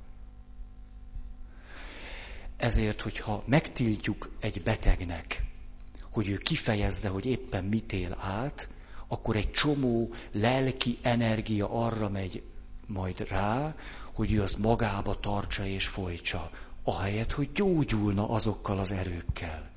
[2.57, 5.45] Ezért, hogyha megtiltjuk egy betegnek,
[6.13, 8.69] hogy ő kifejezze, hogy éppen mit él át,
[9.13, 12.43] akkor egy csomó lelki energia arra megy
[12.87, 13.75] majd rá,
[14.15, 16.51] hogy ő azt magába tartsa és folytsa,
[16.83, 19.71] ahelyett, hogy gyógyulna azokkal az erőkkel.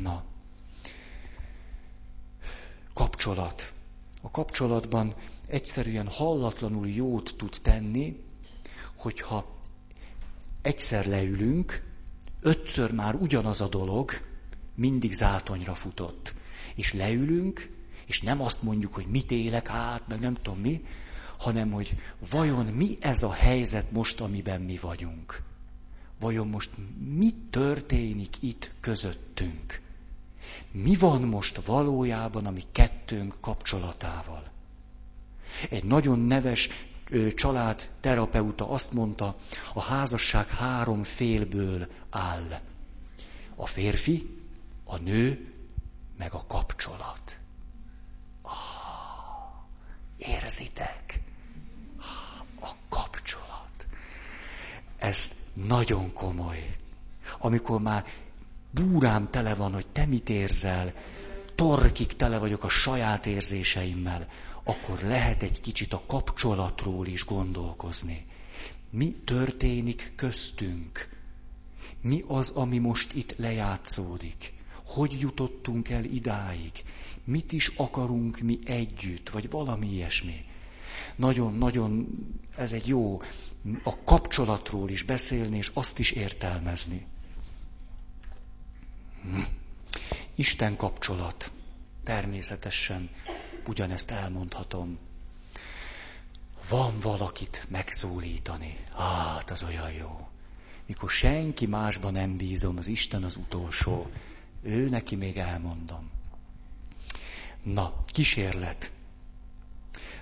[0.00, 0.24] Na,
[2.94, 3.72] kapcsolat.
[4.22, 5.14] A kapcsolatban
[5.46, 8.24] egyszerűen hallatlanul jót tud tenni,
[8.96, 9.58] hogyha
[10.62, 11.82] egyszer leülünk,
[12.40, 14.10] ötször már ugyanaz a dolog,
[14.74, 16.34] mindig zátonyra futott.
[16.76, 17.70] És leülünk,
[18.06, 20.84] és nem azt mondjuk, hogy mit élek át, meg nem tudom mi,
[21.38, 21.96] hanem hogy
[22.30, 25.42] vajon mi ez a helyzet most, amiben mi vagyunk.
[26.20, 26.70] Vajon most
[27.16, 29.80] mi történik itt közöttünk?
[30.70, 34.50] Mi van most valójában a mi kettőnk kapcsolatával?
[35.70, 36.68] Egy nagyon neves
[37.34, 39.36] család terapeuta azt mondta,
[39.74, 42.60] a házasság három félből áll.
[43.54, 44.26] A férfi,
[44.84, 45.52] a nő,
[46.18, 47.38] meg a kapcsolat.
[48.42, 48.52] Ah,
[50.16, 51.20] érzitek?
[52.60, 53.86] A kapcsolat.
[54.98, 56.76] Ez nagyon komoly.
[57.38, 58.04] Amikor már
[58.70, 60.92] búrám tele van, hogy te mit érzel,
[61.54, 64.28] torkig tele vagyok a saját érzéseimmel,
[64.62, 68.26] akkor lehet egy kicsit a kapcsolatról is gondolkozni.
[68.90, 71.08] Mi történik köztünk?
[72.00, 74.52] Mi az, ami most itt lejátszódik?
[74.86, 76.72] Hogy jutottunk el idáig?
[77.24, 80.44] Mit is akarunk mi együtt, vagy valami ilyesmi?
[81.16, 82.08] Nagyon-nagyon
[82.56, 83.22] ez egy jó
[83.82, 87.06] a kapcsolatról is beszélni, és azt is értelmezni.
[89.22, 89.40] Hm.
[90.34, 91.50] Isten kapcsolat.
[92.04, 93.10] Természetesen
[93.66, 94.98] ugyanezt elmondhatom.
[96.68, 98.78] Van valakit megszólítani.
[98.96, 100.28] Hát, az olyan jó.
[100.86, 104.10] Mikor senki másban nem bízom, az Isten az utolsó.
[104.66, 106.10] Ő neki még elmondom.
[107.62, 108.92] Na, kísérlet.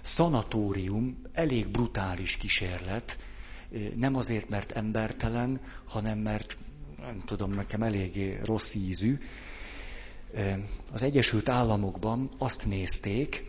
[0.00, 3.18] szanatórium elég brutális kísérlet,
[3.96, 6.56] nem azért, mert embertelen, hanem mert,
[6.98, 9.18] nem tudom, nekem eléggé rossz ízű.
[10.92, 13.44] Az Egyesült Államokban azt nézték,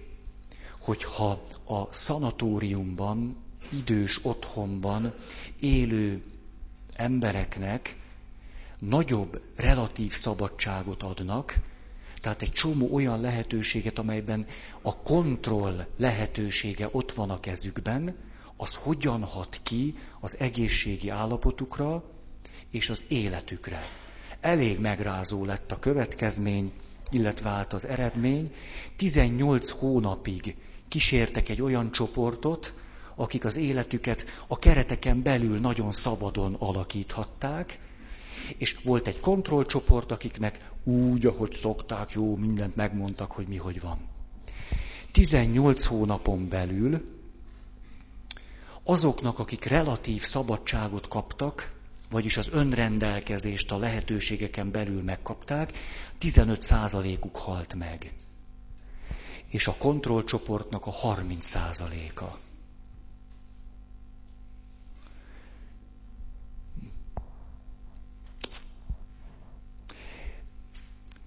[0.79, 3.37] hogy ha a szanatóriumban,
[3.71, 5.13] idős otthonban
[5.59, 6.23] élő
[6.93, 7.97] embereknek
[8.79, 11.55] nagyobb relatív szabadságot adnak,
[12.21, 14.45] tehát egy csomó olyan lehetőséget, amelyben
[14.81, 18.15] a kontroll lehetősége ott van a kezükben,
[18.57, 22.03] az hogyan hat ki az egészségi állapotukra
[22.71, 23.81] és az életükre.
[24.41, 26.71] Elég megrázó lett a következmény,
[27.09, 28.53] illetve hát az eredmény.
[28.95, 30.55] 18 hónapig
[30.87, 32.73] kísértek egy olyan csoportot,
[33.15, 37.79] akik az életüket a kereteken belül nagyon szabadon alakíthatták,
[38.57, 43.97] és volt egy kontrollcsoport, akiknek úgy, ahogy szokták, jó, mindent megmondtak, hogy mi hogy van.
[45.11, 47.13] 18 hónapon belül
[48.83, 51.73] azoknak, akik relatív szabadságot kaptak,
[52.09, 55.71] vagyis az önrendelkezést a lehetőségeken belül megkapták,
[56.21, 58.13] 15%-uk halt meg.
[59.47, 62.44] És a kontrollcsoportnak a 30%-a.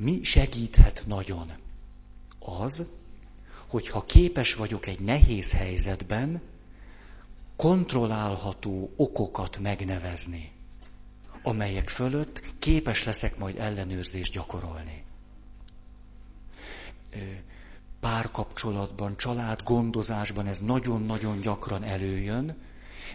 [0.01, 1.53] Mi segíthet nagyon?
[2.39, 2.87] Az,
[3.67, 6.41] hogyha képes vagyok egy nehéz helyzetben
[7.57, 10.53] kontrollálható okokat megnevezni,
[11.43, 15.05] amelyek fölött képes leszek majd ellenőrzést gyakorolni.
[18.01, 22.57] Párkapcsolatban, család gondozásban ez nagyon-nagyon gyakran előjön,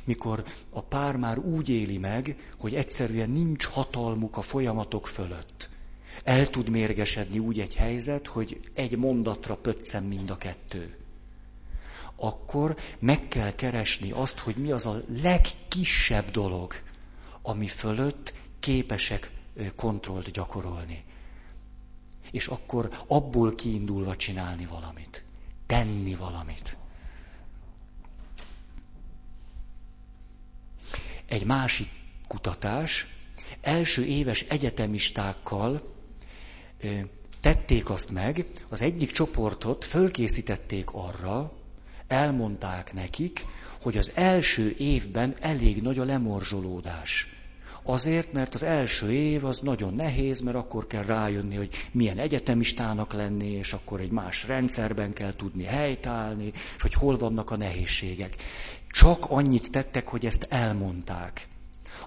[0.04, 5.70] mikor a pár már úgy éli meg, hogy egyszerűen nincs hatalmuk a folyamatok fölött.
[6.24, 10.98] El tud mérgesedni úgy egy helyzet, hogy egy mondatra pöccen mind a kettő.
[12.16, 16.74] Akkor meg kell keresni azt, hogy mi az a legkisebb dolog,
[17.42, 19.32] ami fölött képesek
[19.76, 21.04] kontrollt gyakorolni.
[22.32, 25.24] És akkor abból kiindulva csinálni valamit.
[25.66, 26.78] Tenni valamit.
[31.26, 31.90] Egy másik
[32.28, 33.08] kutatás
[33.62, 35.93] első éves egyetemistákkal
[37.42, 41.52] tették azt meg, az egyik csoportot fölkészítették arra,
[42.08, 43.46] elmondták nekik,
[43.82, 47.28] hogy az első évben elég nagy a lemorzsolódás.
[47.86, 53.14] Azért, mert az első év az nagyon nehéz, mert akkor kell rájönni, hogy milyen egyetemistának
[53.14, 58.36] lenni, és akkor egy más rendszerben kell tudni helytállni, és hogy hol vannak a nehézségek.
[58.90, 61.48] Csak annyit tettek, hogy ezt elmondták.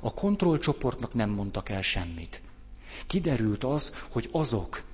[0.00, 2.42] A kontrollcsoportnak nem mondtak el semmit.
[3.06, 4.85] Kiderült az, hogy azok,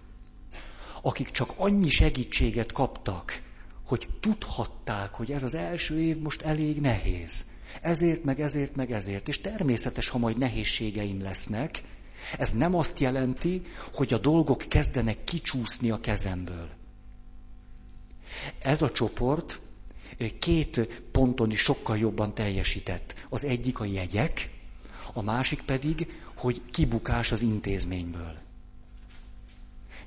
[1.02, 3.42] akik csak annyi segítséget kaptak,
[3.86, 7.46] hogy tudhatták, hogy ez az első év most elég nehéz.
[7.80, 9.28] Ezért, meg ezért, meg ezért.
[9.28, 11.82] És természetes, ha majd nehézségeim lesznek,
[12.38, 13.62] ez nem azt jelenti,
[13.92, 16.68] hogy a dolgok kezdenek kicsúszni a kezemből.
[18.58, 19.60] Ez a csoport
[20.38, 23.14] két ponton is sokkal jobban teljesített.
[23.28, 24.50] Az egyik a jegyek,
[25.12, 28.38] a másik pedig, hogy kibukás az intézményből.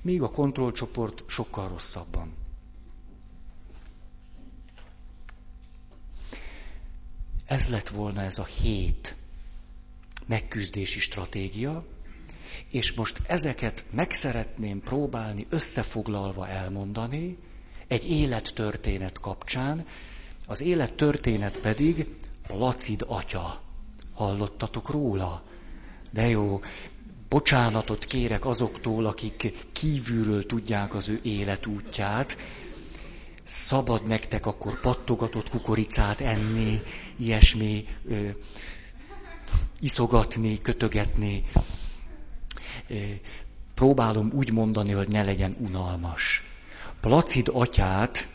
[0.01, 2.33] Míg a kontrollcsoport sokkal rosszabban.
[7.45, 9.15] Ez lett volna ez a hét
[10.27, 11.85] megküzdési stratégia,
[12.69, 17.37] és most ezeket meg szeretném próbálni összefoglalva elmondani
[17.87, 19.85] egy élettörténet kapcsán,
[20.47, 22.07] az élettörténet pedig
[22.47, 23.64] Placid atya.
[24.15, 25.43] Hallottatok róla?
[26.11, 26.61] De jó,
[27.29, 32.37] bocsánatot kérek azoktól, akik kívülről tudják az ő életútját.
[33.43, 36.81] Szabad nektek akkor pattogatott kukoricát enni,
[37.17, 38.29] ilyesmi, ö,
[39.79, 41.43] iszogatni, kötögetni.
[42.87, 42.95] Ö,
[43.73, 46.43] próbálom úgy mondani, hogy ne legyen unalmas.
[47.01, 48.27] Placid atyát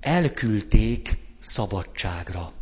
[0.00, 2.52] elküldték szabadságra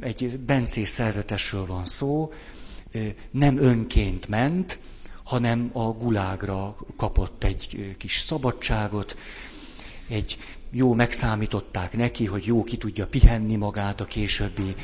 [0.00, 2.32] egy bencés szerzetesről van szó,
[3.30, 4.78] nem önként ment,
[5.24, 9.16] hanem a gulágra kapott egy kis szabadságot,
[10.08, 10.38] egy
[10.70, 14.74] jó megszámították neki, hogy jó ki tudja pihenni magát a későbbi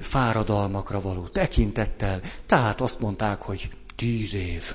[0.00, 4.74] fáradalmakra való tekintettel, tehát azt mondták, hogy tíz év.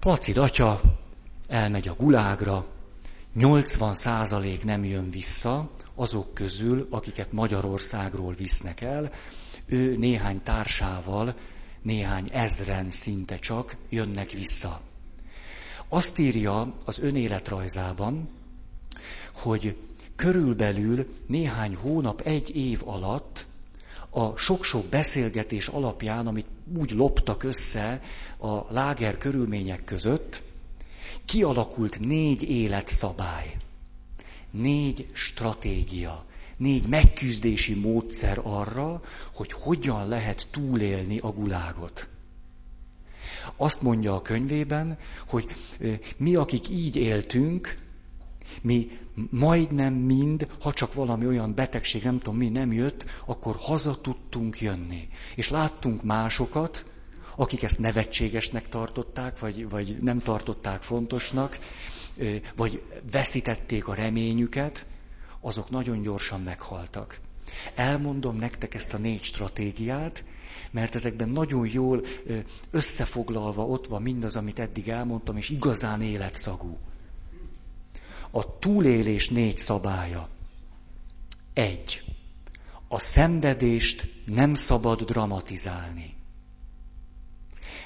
[0.00, 0.80] Placid atya
[1.48, 2.66] elmegy a gulágra,
[3.34, 9.12] 80 százalék nem jön vissza, azok közül, akiket Magyarországról visznek el,
[9.66, 11.34] ő néhány társával,
[11.82, 14.80] néhány ezren szinte csak jönnek vissza.
[15.88, 18.28] Azt írja az önéletrajzában,
[19.34, 19.76] hogy
[20.16, 23.46] körülbelül néhány hónap, egy év alatt
[24.10, 28.02] a sok-sok beszélgetés alapján, amit úgy loptak össze
[28.38, 30.42] a láger körülmények között,
[31.24, 33.56] kialakult négy életszabály,
[34.52, 36.24] négy stratégia,
[36.56, 39.02] négy megküzdési módszer arra,
[39.34, 42.08] hogy hogyan lehet túlélni a gulágot.
[43.56, 44.98] Azt mondja a könyvében,
[45.28, 45.46] hogy
[46.16, 47.78] mi, akik így éltünk,
[48.60, 48.90] mi
[49.30, 54.60] majdnem mind, ha csak valami olyan betegség, nem tudom mi nem jött, akkor haza tudtunk
[54.60, 55.08] jönni.
[55.34, 56.84] És láttunk másokat,
[57.36, 61.58] akik ezt nevetségesnek tartották, vagy, vagy nem tartották fontosnak,
[62.56, 64.86] vagy veszítették a reményüket,
[65.40, 67.20] azok nagyon gyorsan meghaltak.
[67.74, 70.24] Elmondom nektek ezt a négy stratégiát,
[70.70, 72.04] mert ezekben nagyon jól
[72.70, 76.78] összefoglalva ott van mindaz, amit eddig elmondtam, és igazán életszagú.
[78.30, 80.28] A túlélés négy szabálya.
[81.52, 82.02] Egy.
[82.88, 86.14] A szenvedést nem szabad dramatizálni.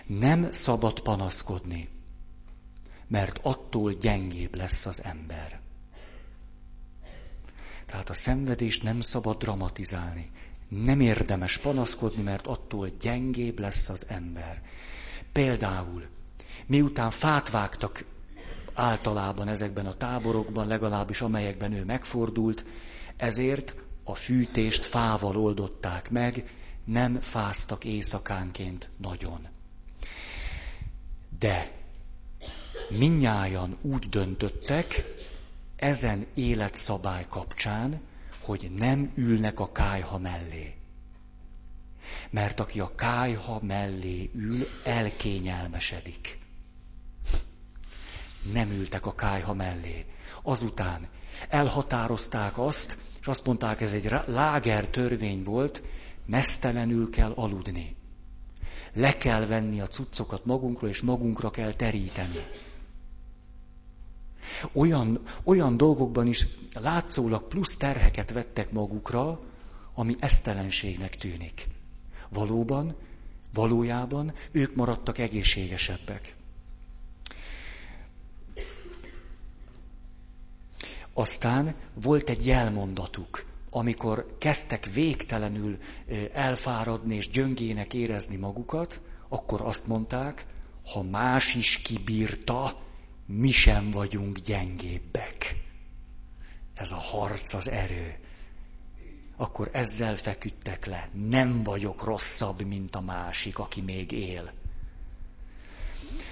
[0.06, 1.88] Nem szabad panaszkodni,
[3.08, 5.60] mert attól gyengébb lesz az ember.
[7.86, 10.30] Tehát a szenvedést nem szabad dramatizálni.
[10.68, 14.62] Nem érdemes panaszkodni, mert attól gyengébb lesz az ember.
[15.32, 16.06] Például,
[16.66, 18.04] miután fát vágtak
[18.74, 22.64] általában ezekben a táborokban, legalábbis amelyekben ő megfordult,
[23.16, 26.50] ezért a fűtést fával oldották meg,
[26.84, 29.48] nem fáztak éjszakánként nagyon.
[31.38, 31.75] De
[32.88, 35.14] minnyájan úgy döntöttek,
[35.76, 38.00] ezen életszabály kapcsán,
[38.40, 40.74] hogy nem ülnek a kájha mellé.
[42.30, 46.38] Mert aki a kájha mellé ül, elkényelmesedik.
[48.52, 50.04] Nem ültek a kájha mellé.
[50.42, 51.08] Azután
[51.48, 55.82] elhatározták azt, és azt mondták, ez egy láger törvény volt,
[56.26, 57.96] mesztelenül kell aludni.
[58.92, 62.46] Le kell venni a cuccokat magunkról, és magunkra kell teríteni.
[64.72, 66.46] Olyan, olyan dolgokban is
[66.80, 69.40] látszólag plusz terheket vettek magukra,
[69.94, 71.68] ami esztelenségnek tűnik.
[72.28, 72.96] Valóban,
[73.54, 76.34] valójában ők maradtak egészségesebbek.
[81.12, 85.78] Aztán volt egy jelmondatuk, amikor kezdtek végtelenül
[86.32, 90.46] elfáradni és gyöngének érezni magukat, akkor azt mondták,
[90.92, 92.85] ha más is kibírta,
[93.26, 95.56] mi sem vagyunk gyengébbek.
[96.74, 98.18] Ez a harc az erő.
[99.36, 101.08] Akkor ezzel feküdtek le.
[101.12, 104.52] Nem vagyok rosszabb, mint a másik, aki még él.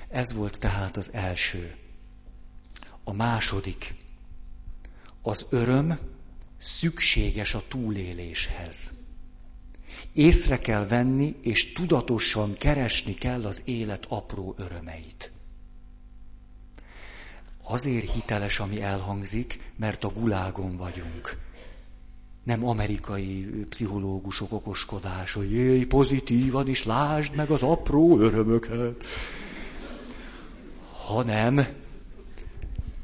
[0.09, 1.77] Ez volt tehát az első.
[3.05, 3.95] A második.
[5.23, 5.99] Az öröm
[6.59, 8.93] szükséges a túléléshez.
[10.13, 15.34] Észre kell venni, és tudatosan keresni kell az élet apró örömeit.
[17.67, 21.37] Azért hiteles, ami elhangzik, mert a gulágon vagyunk.
[22.43, 29.05] Nem amerikai pszichológusok okoskodás, hogy jöjj pozitívan is lásd meg az apró örömöket.
[30.91, 31.67] Hanem,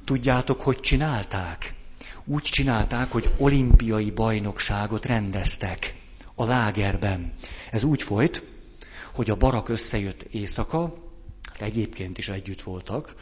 [0.05, 1.75] tudjátok, hogy csinálták?
[2.25, 5.95] Úgy csinálták, hogy olimpiai bajnokságot rendeztek
[6.35, 7.33] a lágerben.
[7.71, 8.45] Ez úgy folyt,
[9.13, 10.95] hogy a barak összejött éjszaka,
[11.59, 13.15] egyébként is együtt voltak,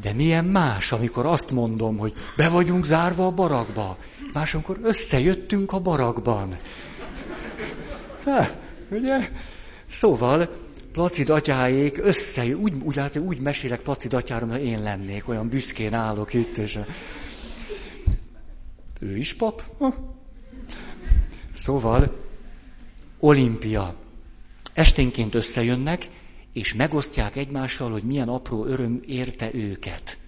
[0.00, 3.98] de milyen más, amikor azt mondom, hogy be vagyunk zárva a barakba.
[4.32, 6.56] Más, összejöttünk a barakban.
[8.24, 8.46] Ha,
[8.90, 9.30] ugye?
[9.90, 10.48] Szóval,
[10.92, 15.94] Placid atyáék össze, úgy, úgy, úgy, úgy mesélek Placid atyáról, hogy én lennék, olyan büszkén
[15.94, 16.78] állok itt, és
[19.00, 19.62] ő is pap?
[19.78, 19.94] Ha?
[21.54, 22.16] Szóval,
[23.18, 23.94] olimpia.
[24.74, 26.08] Esténként összejönnek,
[26.56, 30.18] és megosztják egymással, hogy milyen apró öröm érte őket.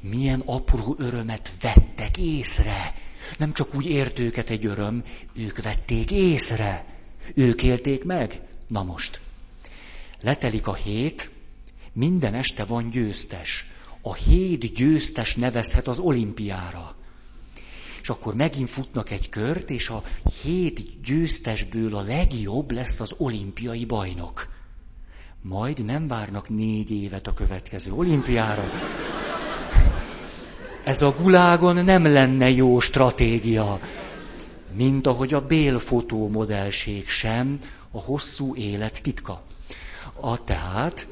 [0.00, 2.94] Milyen apró örömet vettek észre.
[3.38, 5.04] Nem csak úgy ért őket egy öröm,
[5.34, 6.84] ők vették észre.
[7.34, 8.40] Ők élték meg.
[8.66, 9.20] Na most.
[10.20, 11.30] Letelik a hét,
[11.92, 13.66] minden este van győztes.
[14.02, 16.96] A hét győztes nevezhet az olimpiára.
[18.02, 20.02] És akkor megint futnak egy kört, és a
[20.42, 24.56] hét győztesből a legjobb lesz az olimpiai bajnok
[25.42, 28.64] majd nem várnak négy évet a következő olimpiára.
[30.84, 33.80] Ez a gulágon nem lenne jó stratégia,
[34.72, 37.58] mint ahogy a Bél fotómodellség sem
[37.90, 39.42] a hosszú élet titka.
[40.20, 41.06] A tehát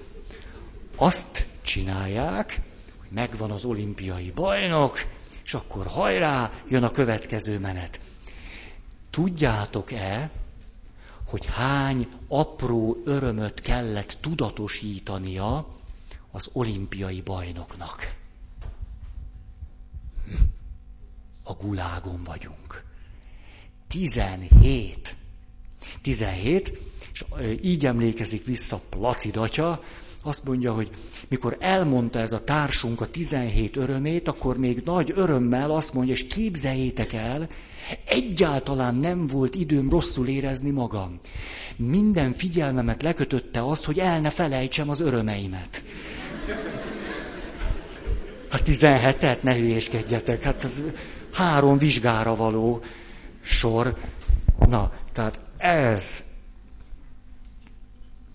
[0.97, 2.61] azt csinálják,
[3.09, 5.05] megvan az olimpiai bajnok,
[5.45, 8.01] és akkor hajrá, jön a következő menet.
[9.11, 10.31] Tudjátok-e,
[11.27, 15.67] hogy hány apró örömöt kellett tudatosítania
[16.31, 18.15] az olimpiai bajnoknak?
[21.43, 22.85] A gulágon vagyunk.
[23.89, 25.17] 17.
[26.03, 26.73] 17,
[27.13, 27.25] és
[27.63, 29.83] így emlékezik vissza Placid atya,
[30.23, 30.91] azt mondja, hogy
[31.29, 36.27] mikor elmondta ez a társunk a 17 örömét, akkor még nagy örömmel azt mondja, és
[36.27, 37.49] képzeljétek el,
[38.05, 41.21] egyáltalán nem volt időm rosszul érezni magam.
[41.77, 45.85] Minden figyelmemet lekötötte az, hogy el ne felejtsem az örömeimet.
[48.51, 50.83] Hát 17-et ne hülyéskedjetek, hát ez
[51.33, 52.83] három vizsgára való
[53.41, 53.97] sor.
[54.67, 56.23] Na, tehát ez.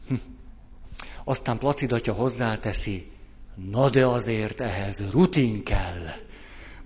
[0.08, 0.16] Hm.
[1.24, 3.12] Aztán Placid atya hozzáteszi,
[3.56, 6.08] na de azért ehhez rutin kell,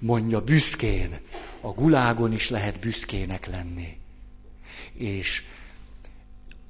[0.06, 1.20] mondja büszkén.
[1.62, 3.98] A gulágon is lehet büszkének lenni.
[4.94, 5.44] És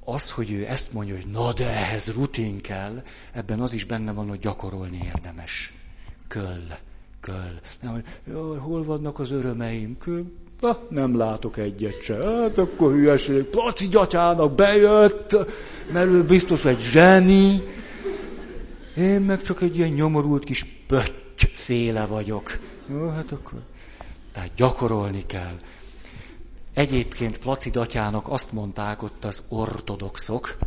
[0.04, 4.12] az, hogy ő ezt mondja, hogy na de ehhez rutin kell, ebben az is benne
[4.12, 5.72] van, hogy gyakorolni érdemes.
[6.28, 6.66] Köll,
[7.20, 7.60] köll.
[7.80, 9.98] Nem, hogy jaj, hol vannak az örömeim?
[9.98, 10.24] Köll.
[10.60, 12.14] Na, nem látok egyet se.
[12.14, 13.44] Hát akkor hülyeség.
[13.44, 15.36] Placi gyatyának bejött,
[15.92, 17.62] mert ő biztos egy zseni.
[18.96, 22.58] Én meg csak egy ilyen nyomorult kis pötty féle vagyok.
[22.88, 23.62] Jó, hát akkor...
[24.32, 25.60] Tehát gyakorolni kell.
[26.74, 30.58] Egyébként Placid atyának azt mondták ott az ortodoxok,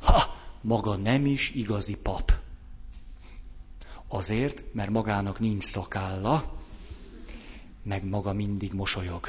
[0.00, 2.32] ha, maga nem is igazi pap.
[4.08, 6.54] Azért, mert magának nincs szakálla,
[7.82, 9.28] meg maga mindig mosolyog.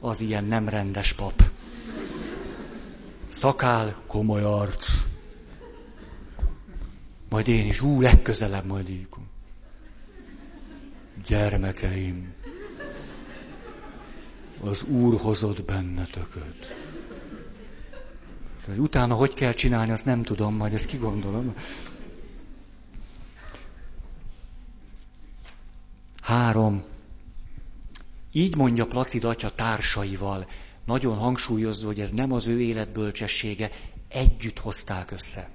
[0.00, 1.42] Az ilyen nem rendes pap.
[3.28, 5.04] Szakál, komoly arc.
[7.28, 9.08] Majd én is, ú, legközelebb majd így.
[11.26, 12.34] Gyermekeim,
[14.60, 16.74] az Úr hozott bennetököt.
[18.64, 21.54] Tehát utána hogy kell csinálni, azt nem tudom, majd ezt kigondolom.
[26.22, 26.84] Három.
[28.32, 30.46] Így mondja Placid atya társaival,
[30.84, 33.70] nagyon hangsúlyozva, hogy ez nem az ő életbölcsessége,
[34.08, 35.48] együtt hozták össze.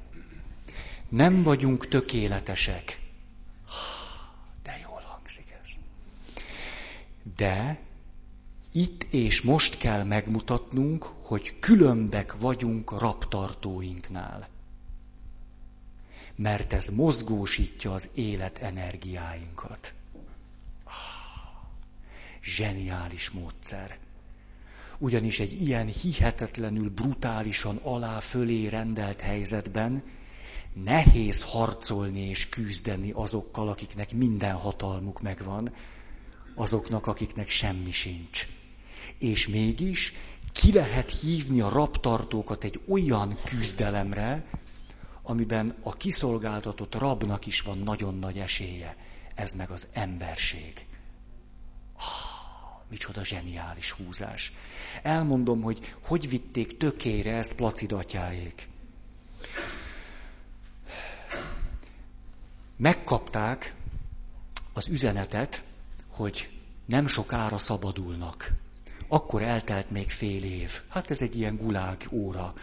[1.09, 2.99] Nem vagyunk tökéletesek.
[4.63, 5.69] De jól hangzik ez.
[7.35, 7.79] De
[8.71, 14.47] itt és most kell megmutatnunk, hogy különbek vagyunk raptartóinknál.
[16.35, 19.93] Mert ez mozgósítja az élet energiáinkat.
[22.43, 23.97] Zseniális módszer.
[24.97, 30.03] Ugyanis egy ilyen hihetetlenül brutálisan alá-fölé rendelt helyzetben
[30.83, 35.73] nehéz harcolni és küzdeni azokkal, akiknek minden hatalmuk megvan,
[36.55, 38.47] azoknak, akiknek semmi sincs.
[39.17, 40.13] És mégis
[40.51, 44.45] ki lehet hívni a raptartókat egy olyan küzdelemre,
[45.23, 48.95] amiben a kiszolgáltatott rabnak is van nagyon nagy esélye.
[49.35, 50.85] Ez meg az emberség.
[51.97, 52.35] Ah,
[52.89, 54.53] micsoda zseniális húzás.
[55.01, 58.67] Elmondom, hogy hogy vitték tökére ezt Placid atyáék.
[62.77, 63.75] Megkapták
[64.73, 65.63] az üzenetet,
[66.15, 66.49] hogy
[66.85, 68.51] nem sokára szabadulnak.
[69.07, 70.71] Akkor eltelt még fél év.
[70.87, 72.53] Hát ez egy ilyen gulág óra.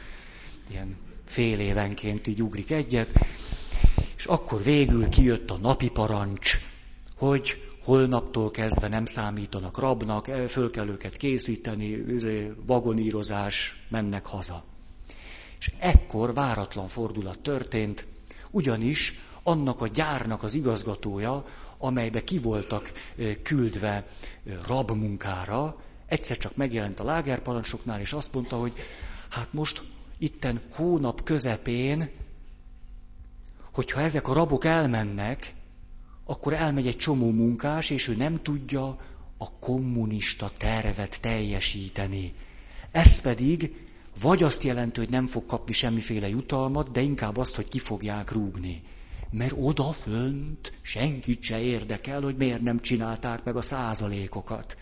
[0.70, 0.96] Ilyen
[1.26, 3.12] fél évenként így ugrik egyet.
[4.16, 6.60] És akkor végül kijött a napi parancs,
[7.16, 12.04] hogy holnaptól kezdve nem számítanak rabnak, föl kell őket készíteni,
[12.66, 14.64] vagonírozás, mennek haza.
[15.58, 18.06] És ekkor váratlan fordulat történt,
[18.50, 21.44] ugyanis annak a gyárnak az igazgatója,
[21.82, 22.92] amelybe ki voltak
[23.42, 24.06] küldve
[24.66, 28.72] rabmunkára, egyszer csak megjelent a lágerparancsoknál, és azt mondta, hogy
[29.28, 29.82] hát most
[30.18, 32.10] itten hónap közepén,
[33.72, 35.54] hogyha ezek a rabok elmennek,
[36.24, 38.98] akkor elmegy egy csomó munkás, és ő nem tudja
[39.38, 42.34] a kommunista tervet teljesíteni.
[42.90, 43.86] Ez pedig
[44.20, 48.32] vagy azt jelenti, hogy nem fog kapni semmiféle jutalmat, de inkább azt, hogy ki fogják
[48.32, 48.82] rúgni.
[49.32, 54.76] Mert oda fönt senkit se érdekel, hogy miért nem csinálták meg a százalékokat.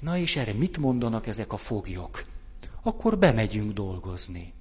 [0.00, 2.24] Na és erre mit mondanak ezek a foglyok?
[2.82, 4.52] Akkor bemegyünk dolgozni.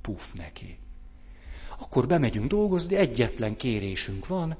[0.00, 0.78] Puf neki.
[1.78, 4.56] Akkor bemegyünk dolgozni, egyetlen kérésünk van,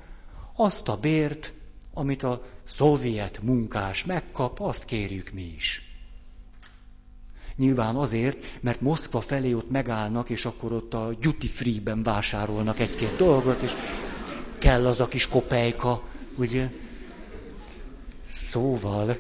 [0.57, 1.55] azt a bért,
[1.93, 5.94] amit a szovjet munkás megkap, azt kérjük mi is.
[7.57, 13.17] Nyilván azért, mert Moszkva felé ott megállnak, és akkor ott a duty free-ben vásárolnak egy-két
[13.17, 13.73] dolgot, és
[14.59, 16.03] kell az a kis kopejka,
[16.37, 16.71] ugye?
[18.29, 19.17] Szóval,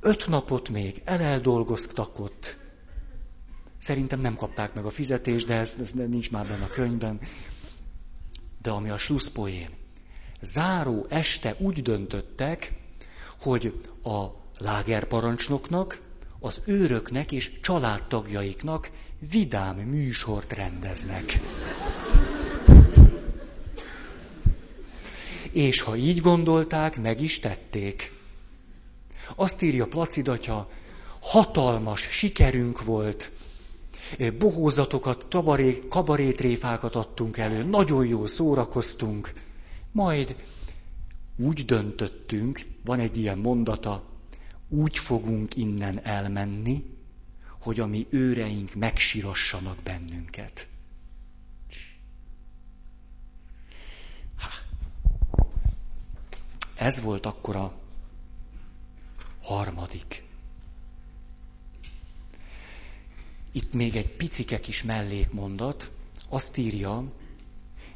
[0.00, 2.56] öt napot még eleldolgoztak ott.
[3.78, 7.20] Szerintem nem kapták meg a fizetést, de ez, ez nincs már benne a könyvben.
[8.62, 9.70] De ami a slusszpoén.
[10.40, 12.72] Záró este úgy döntöttek,
[13.40, 14.24] hogy a
[14.58, 16.05] lágerparancsnoknak,
[16.46, 18.90] az őröknek és családtagjaiknak
[19.30, 21.40] vidám műsort rendeznek.
[25.52, 28.12] És ha így gondolták, meg is tették.
[29.34, 30.70] Azt írja Placid atya,
[31.20, 33.30] hatalmas sikerünk volt,
[34.38, 39.32] bohózatokat, tabaré, kabarétréfákat adtunk elő, nagyon jól szórakoztunk,
[39.92, 40.36] majd
[41.36, 44.15] úgy döntöttünk, van egy ilyen mondata,
[44.68, 46.84] úgy fogunk innen elmenni,
[47.60, 50.68] hogy a mi őreink megsirassanak bennünket.
[56.76, 57.78] Ez volt akkor a
[59.42, 60.24] harmadik.
[63.52, 65.92] Itt még egy picike kis mellékmondat.
[66.28, 67.12] Azt írja,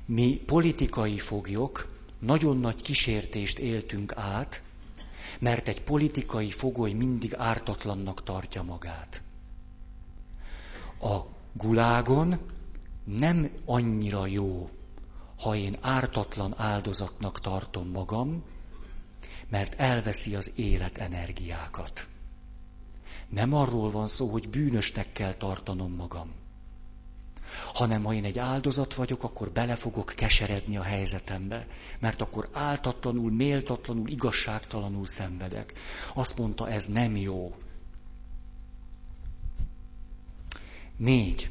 [0.05, 4.63] mi politikai foglyok nagyon nagy kísértést éltünk át,
[5.39, 9.23] mert egy politikai fogoly mindig ártatlannak tartja magát.
[11.01, 11.19] A
[11.53, 12.39] gulágon
[13.05, 14.71] nem annyira jó,
[15.39, 18.45] ha én ártatlan áldozatnak tartom magam,
[19.49, 22.09] mert elveszi az életenergiákat.
[23.29, 26.33] Nem arról van szó, hogy bűnösnek kell tartanom magam,
[27.75, 31.67] hanem ha én egy áldozat vagyok, akkor bele fogok keseredni a helyzetembe,
[31.99, 35.73] mert akkor áltatlanul, méltatlanul, igazságtalanul szenvedek.
[36.15, 37.55] Azt mondta, ez nem jó.
[40.97, 41.51] Négy.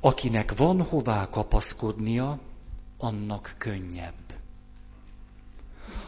[0.00, 2.38] Akinek van hová kapaszkodnia,
[2.98, 4.14] annak könnyebb.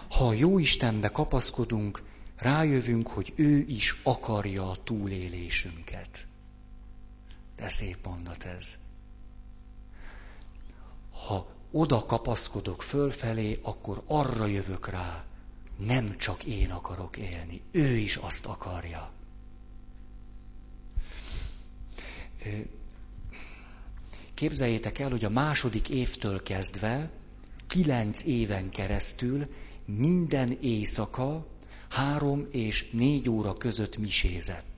[0.09, 2.03] Ha a jó Istenbe kapaszkodunk,
[2.37, 6.27] rájövünk, hogy ő is akarja a túlélésünket.
[7.57, 8.79] De szép mondat ez.
[11.11, 15.25] Ha oda kapaszkodok fölfelé, akkor arra jövök rá,
[15.77, 19.11] nem csak én akarok élni, ő is azt akarja.
[24.35, 27.11] Képzeljétek el, hogy a második évtől kezdve,
[27.67, 29.47] kilenc éven keresztül
[29.85, 31.47] minden éjszaka
[31.89, 34.76] három és négy óra között misézett.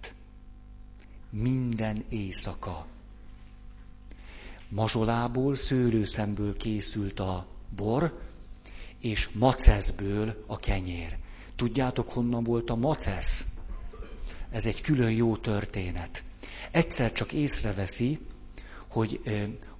[1.30, 2.86] Minden éjszaka.
[4.68, 8.20] Mazsolából, szőlőszemből készült a bor,
[9.00, 11.18] és maceszből a kenyér.
[11.56, 13.46] Tudjátok, honnan volt a macesz?
[14.50, 16.24] Ez egy külön jó történet.
[16.70, 18.18] Egyszer csak észreveszi,
[18.88, 19.20] hogy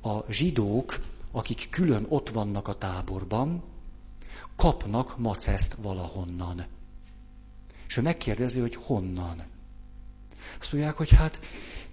[0.03, 3.63] a zsidók, akik külön ott vannak a táborban,
[4.57, 6.67] kapnak maceszt valahonnan.
[7.87, 9.45] És ő megkérdezi, hogy honnan.
[10.61, 11.41] Azt mondják, hogy hát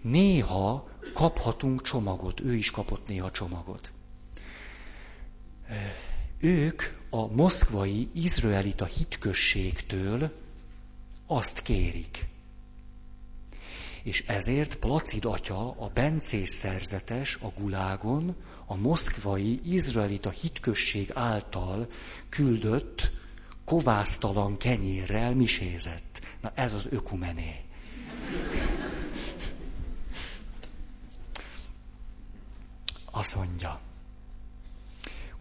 [0.02, 3.94] néha kaphatunk csomagot, ő is kapott néha csomagot.
[6.40, 10.32] Ők a moszkvai izraelita hitközségtől
[11.28, 12.28] azt kérik.
[14.04, 18.36] És ezért Placid atya, a bencés szerzetes a gulágon,
[18.66, 21.88] a moszkvai izraelita hitközség által
[22.30, 23.12] küldött
[23.66, 26.20] kovásztalan kenyérrel misézett.
[26.42, 27.65] Na ez az ökumené.
[33.12, 33.80] Azt mondja,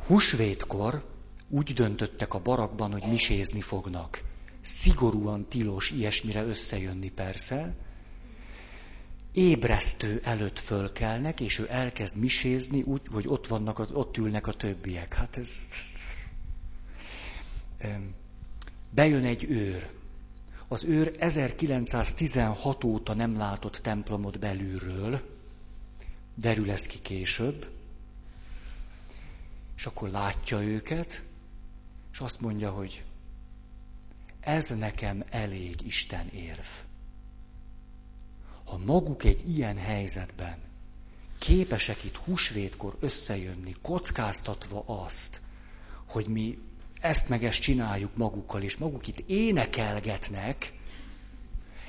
[0.07, 1.05] húsvétkor
[1.49, 4.23] úgy döntöttek a barakban, hogy misézni fognak.
[4.61, 7.75] Szigorúan tilos ilyesmire összejönni persze,
[9.33, 15.15] ébresztő előtt fölkelnek, és ő elkezd misézni, úgy, hogy ott vannak, ott ülnek a többiek.
[15.15, 15.63] Hát ez...
[18.91, 19.91] Bejön egy őr.
[20.69, 25.21] Az őr 1916 óta nem látott templomot belülről,
[26.35, 27.71] derül ez ki később,
[29.77, 31.25] és akkor látja őket,
[32.13, 33.05] és azt mondja, hogy
[34.41, 36.67] ez nekem elég Isten érv.
[38.65, 40.59] Ha maguk egy ilyen helyzetben
[41.39, 45.41] képesek itt húsvétkor összejönni, kockáztatva azt,
[46.05, 46.59] hogy mi
[47.05, 50.73] ezt meg ezt csináljuk magukkal, és maguk itt énekelgetnek,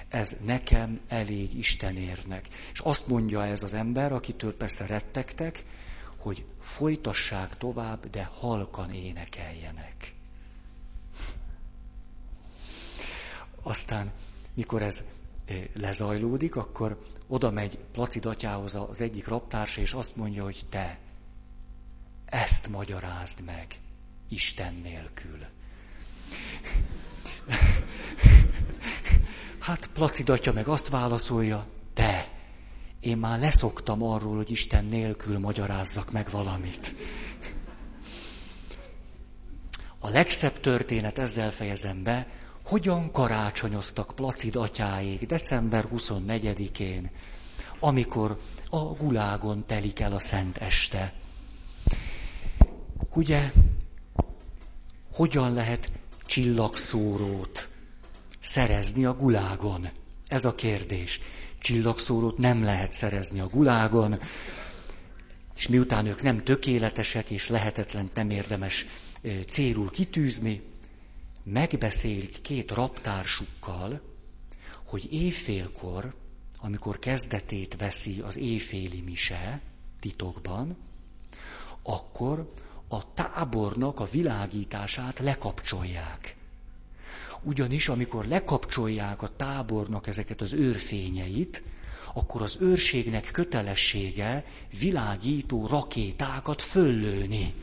[0.07, 2.47] ez nekem elég Istenérnek.
[2.71, 5.63] És azt mondja ez az ember, akitől persze rettegtek,
[6.17, 10.13] hogy folytassák tovább, de halkan énekeljenek.
[13.61, 14.11] Aztán,
[14.53, 15.05] mikor ez
[15.73, 20.99] lezajlódik, akkor oda megy Placid atyához az egyik raptársa, és azt mondja, hogy te,
[22.25, 23.79] ezt magyarázd meg
[24.29, 25.45] Isten nélkül.
[29.59, 32.27] Hát Placid atya meg azt válaszolja, te,
[32.99, 36.95] én már leszoktam arról, hogy Isten nélkül magyarázzak meg valamit.
[39.99, 42.27] A legszebb történet, ezzel fejezem be,
[42.65, 47.11] hogyan karácsonyoztak Placid atyáék december 24-én,
[47.79, 51.13] amikor a gulágon telik el a szent este.
[53.13, 53.51] Ugye,
[55.15, 55.91] hogyan lehet
[56.25, 57.69] csillagszórót
[58.41, 59.89] szerezni a gulágon?
[60.27, 61.19] Ez a kérdés.
[61.59, 64.19] Csillagszórót nem lehet szerezni a gulágon,
[65.55, 68.85] és miután ők nem tökéletesek és lehetetlen nem érdemes
[69.47, 70.61] célul kitűzni,
[71.43, 74.01] megbeszélik két raptársukkal,
[74.85, 76.15] hogy éjfélkor,
[76.59, 79.61] amikor kezdetét veszi az éjféli mise
[79.99, 80.77] titokban,
[81.83, 82.53] akkor
[82.95, 86.35] a tábornak a világítását lekapcsolják.
[87.41, 91.63] Ugyanis, amikor lekapcsolják a tábornak ezeket az őrfényeit,
[92.13, 94.45] akkor az őrségnek kötelessége
[94.79, 97.53] világító rakétákat föllőni.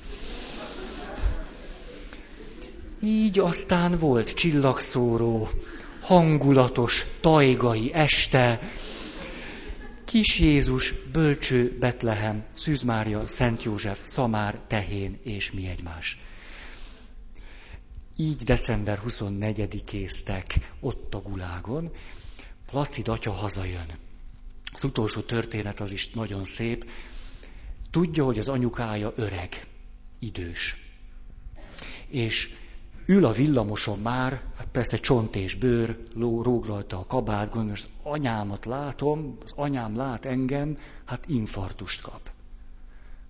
[3.03, 5.49] Így aztán volt csillagszóró,
[6.01, 8.61] hangulatos, tajgai este,
[10.13, 16.21] Kis Jézus, Bölcső, Betlehem, Szűz Mária, Szent József, Szamár, Tehén és mi egymás.
[18.17, 20.45] Így december 24-éztek
[20.81, 21.93] ott a gulágon,
[22.67, 23.99] Placid atya hazajön.
[24.73, 26.91] Az utolsó történet az is nagyon szép.
[27.91, 29.67] Tudja, hogy az anyukája öreg,
[30.19, 30.77] idős.
[32.07, 32.51] És
[33.07, 34.43] ül a villamoson már,
[34.73, 39.97] persze csont és bőr, ló, róg rajta a kabát, gondolom, az anyámat látom, az anyám
[39.97, 42.31] lát engem, hát infartust kap.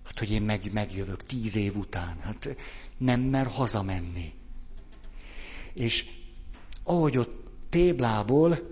[0.05, 2.55] Hát, hogy én meg, megjövök tíz év után, hát
[2.97, 4.33] nem mer hazamenni.
[5.73, 6.05] És
[6.83, 8.71] ahogy ott téblából,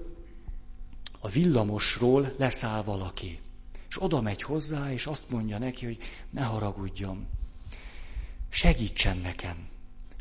[1.19, 3.39] a villamosról leszáll valaki.
[3.89, 5.97] És oda megy hozzá, és azt mondja neki, hogy
[6.29, 7.27] ne haragudjon,
[8.49, 9.69] segítsen nekem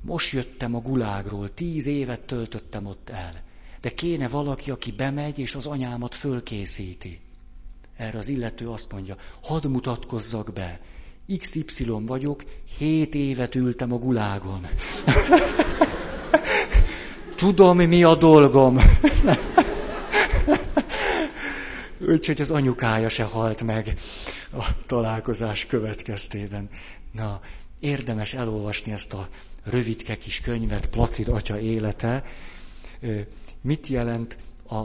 [0.00, 3.32] most jöttem a gulágról, tíz évet töltöttem ott el.
[3.80, 7.20] De kéne valaki, aki bemegy, és az anyámat fölkészíti.
[7.96, 10.80] Erre az illető azt mondja, hadd mutatkozzak be.
[11.38, 12.44] XY vagyok,
[12.78, 14.66] hét évet ültem a gulágon.
[17.36, 18.78] Tudom, mi a dolgom.
[22.08, 23.94] Úgyhogy az anyukája se halt meg
[24.52, 26.70] a találkozás következtében.
[27.12, 27.40] Na,
[27.80, 29.28] érdemes elolvasni ezt a
[29.62, 32.24] rövidke kis könyvet, Placid Atya élete.
[33.60, 34.36] Mit jelent
[34.68, 34.78] a,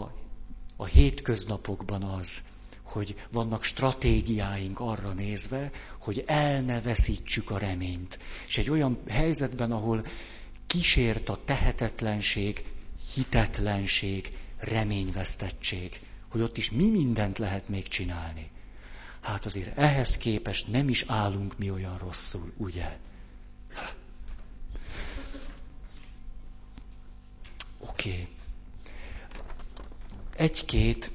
[0.75, 2.43] a hétköznapokban az,
[2.83, 8.19] hogy vannak stratégiáink arra nézve, hogy el ne veszítsük a reményt.
[8.47, 10.05] És egy olyan helyzetben, ahol
[10.67, 12.63] kísért a tehetetlenség,
[13.13, 18.49] hitetlenség, reményvesztettség, hogy ott is mi mindent lehet még csinálni.
[19.25, 22.97] Hát azért ehhez képest nem is állunk mi olyan rosszul, ugye?
[27.79, 28.09] Oké.
[28.09, 28.27] Okay.
[30.35, 31.11] Egy-két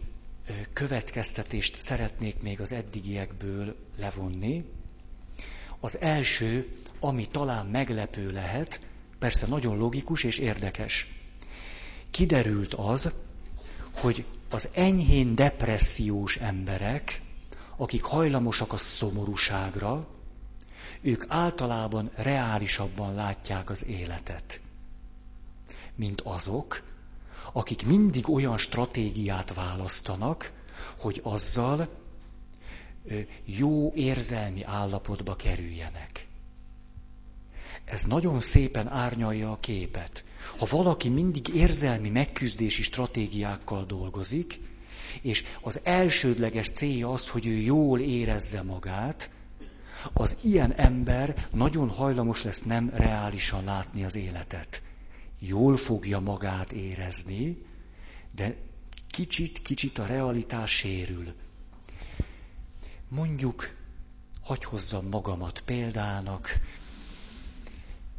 [0.73, 4.65] következtetést szeretnék még az eddigiekből levonni.
[5.81, 8.81] Az első, ami talán meglepő lehet,
[9.19, 11.09] persze nagyon logikus és érdekes.
[12.11, 13.13] Kiderült az,
[13.93, 17.21] hogy az enyhén depressziós emberek,
[17.81, 20.07] akik hajlamosak a szomorúságra,
[21.01, 24.61] ők általában reálisabban látják az életet
[26.01, 26.83] mint azok,
[27.53, 30.53] akik mindig olyan stratégiát választanak,
[30.99, 31.89] hogy azzal
[33.45, 36.29] jó érzelmi állapotba kerüljenek.
[37.85, 40.25] Ez nagyon szépen árnyalja a képet.
[40.59, 44.61] Ha valaki mindig érzelmi megküzdési stratégiákkal dolgozik,
[45.23, 49.31] és az elsődleges célja az, hogy ő jól érezze magát,
[50.13, 54.83] az ilyen ember nagyon hajlamos lesz nem reálisan látni az életet.
[55.39, 57.67] Jól fogja magát érezni,
[58.35, 58.57] de
[59.09, 61.35] kicsit-kicsit a realitás sérül.
[63.09, 63.75] Mondjuk,
[64.41, 66.61] hagy hozzam magamat példának,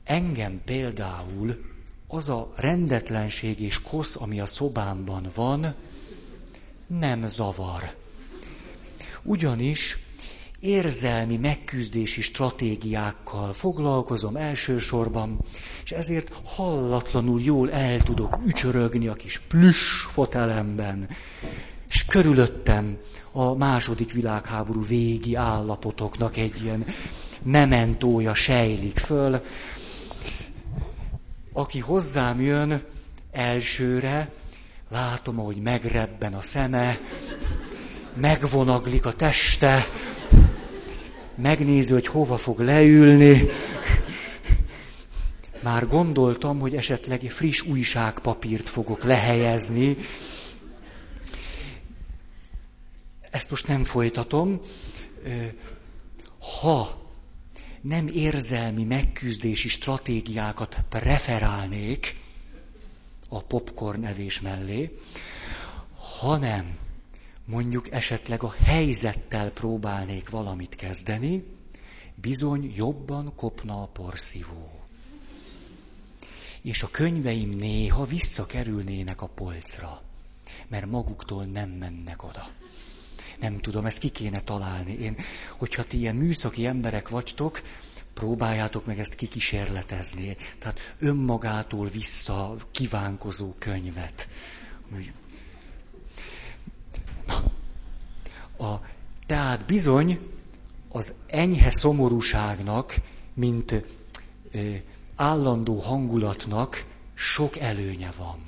[0.03, 1.65] engem például
[2.07, 5.75] az a rendetlenség és kosz, ami a szobámban van,
[6.99, 7.93] nem zavar.
[9.23, 9.97] Ugyanis
[10.59, 15.39] érzelmi megküzdési stratégiákkal foglalkozom elsősorban,
[15.83, 21.09] és ezért hallatlanul jól el tudok ücsörögni a kis plüss fotelemben,
[21.89, 22.97] és körülöttem
[23.31, 26.85] a második világháború végi állapotoknak egy ilyen
[27.43, 29.41] mementója sejlik föl.
[31.53, 32.83] Aki hozzám jön
[33.31, 34.31] elsőre,
[34.91, 36.99] látom, ahogy megrebben a szeme,
[38.15, 39.85] megvonaglik a teste,
[41.35, 43.45] megnézi, hogy hova fog leülni.
[45.63, 49.97] Már gondoltam, hogy esetleg friss újságpapírt fogok lehelyezni.
[53.31, 54.61] Ezt most nem folytatom.
[56.61, 57.09] Ha
[57.81, 62.15] nem érzelmi megküzdési stratégiákat preferálnék
[63.33, 64.97] a popcorn evés mellé,
[66.19, 66.77] hanem
[67.45, 71.43] mondjuk esetleg a helyzettel próbálnék valamit kezdeni,
[72.15, 74.79] bizony jobban kopna a porszívó.
[76.61, 80.01] És a könyveim néha visszakerülnének a polcra,
[80.67, 82.49] mert maguktól nem mennek oda.
[83.39, 84.93] Nem tudom, ezt ki kéne találni.
[84.93, 85.15] Én,
[85.57, 87.61] hogyha ti ilyen műszaki emberek vagytok,
[88.21, 90.35] próbáljátok meg ezt kikísérletezni.
[90.59, 94.27] Tehát önmagától vissza kívánkozó könyvet.
[98.57, 98.73] A,
[99.25, 100.19] tehát bizony
[100.89, 102.95] az enyhe szomorúságnak,
[103.33, 103.71] mint
[104.51, 104.73] ö,
[105.15, 108.39] állandó hangulatnak sok előnye van.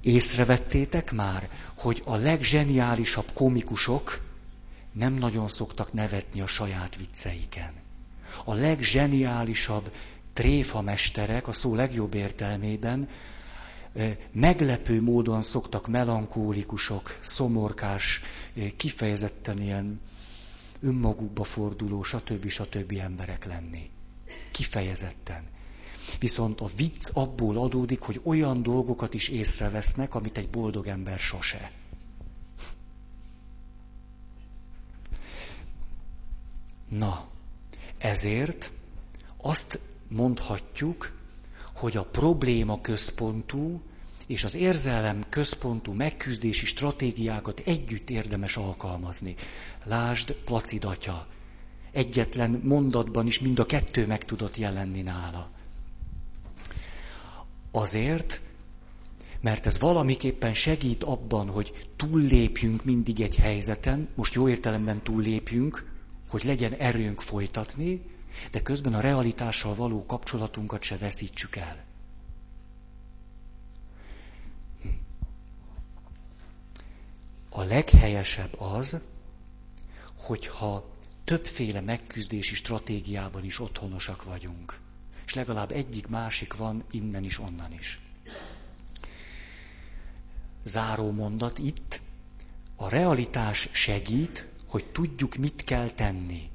[0.00, 4.20] Észrevettétek már, hogy a legzseniálisabb komikusok
[4.92, 7.84] nem nagyon szoktak nevetni a saját vicceiken.
[8.48, 9.92] A legzseniálisabb
[10.32, 13.08] tréfamesterek a szó legjobb értelmében
[14.32, 18.20] meglepő módon szoktak melankólikusok, szomorkás,
[18.76, 20.00] kifejezetten ilyen
[20.80, 22.48] önmagukba forduló, stb.
[22.48, 22.92] stb.
[23.00, 23.90] emberek lenni.
[24.50, 25.44] Kifejezetten.
[26.18, 31.70] Viszont a vicc abból adódik, hogy olyan dolgokat is észrevesznek, amit egy boldog ember sose.
[36.88, 37.28] Na,
[38.06, 38.72] ezért
[39.36, 41.12] azt mondhatjuk,
[41.74, 43.82] hogy a probléma központú
[44.26, 49.34] és az érzelem központú megküzdési stratégiákat együtt érdemes alkalmazni.
[49.84, 50.86] Lásd, Placid.
[51.92, 55.50] Egyetlen mondatban is mind a kettő meg tudott jelenni nála.
[57.70, 58.40] Azért,
[59.40, 65.95] mert ez valamiképpen segít abban, hogy túllépjünk mindig egy helyzeten, most jó értelemben túllépjünk,
[66.28, 68.02] hogy legyen erőnk folytatni,
[68.50, 71.84] de közben a realitással való kapcsolatunkat se veszítsük el.
[77.48, 79.00] A leghelyesebb az,
[80.16, 84.78] hogyha többféle megküzdési stratégiában is otthonosak vagyunk.
[85.26, 88.00] És legalább egyik másik van innen is, onnan is.
[90.64, 92.00] Záró mondat itt,
[92.76, 94.46] a realitás segít,
[94.76, 96.50] hogy tudjuk, mit kell tenni.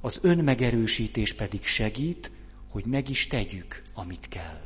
[0.00, 2.30] Az önmegerősítés pedig segít,
[2.70, 4.60] hogy meg is tegyük, amit kell.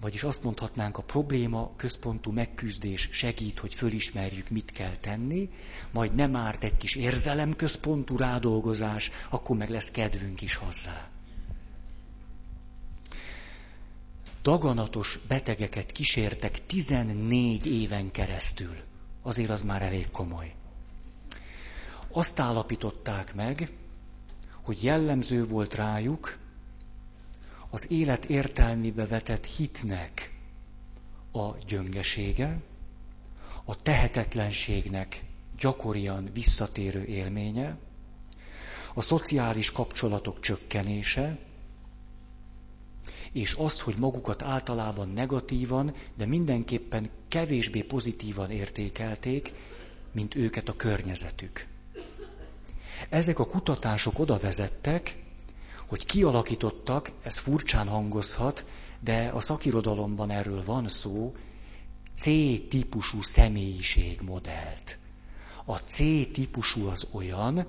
[0.00, 5.50] Vagyis azt mondhatnánk, a probléma központú megküzdés segít, hogy fölismerjük, mit kell tenni,
[5.92, 11.08] majd nem árt egy kis érzelem központú rádolgozás, akkor meg lesz kedvünk is hozzá.
[14.42, 18.87] Daganatos betegeket kísértek 14 éven keresztül.
[19.28, 20.54] Azért az már elég komoly.
[22.10, 23.72] Azt állapították meg,
[24.62, 26.38] hogy jellemző volt rájuk
[27.70, 30.32] az élet értelmébe vetett hitnek
[31.32, 32.60] a gyöngesége,
[33.64, 35.24] a tehetetlenségnek
[35.58, 37.76] gyakorian visszatérő élménye,
[38.94, 41.38] a szociális kapcsolatok csökkenése,
[43.32, 49.52] és az, hogy magukat általában negatívan, de mindenképpen kevésbé pozitívan értékelték,
[50.12, 51.66] mint őket a környezetük.
[53.08, 55.16] Ezek a kutatások oda vezettek,
[55.88, 58.66] hogy kialakítottak, ez furcsán hangozhat,
[59.00, 61.34] de a szakirodalomban erről van szó,
[62.16, 64.98] C-típusú személyiségmodellt.
[65.64, 67.66] A C-típusú az olyan,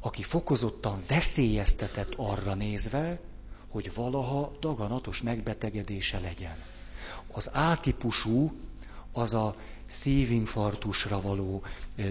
[0.00, 3.20] aki fokozottan veszélyeztetett arra nézve,
[3.68, 6.56] hogy valaha daganatos megbetegedése legyen.
[7.32, 8.52] Az A-típusú
[9.12, 9.56] az a
[9.86, 11.62] szívinfarktusra való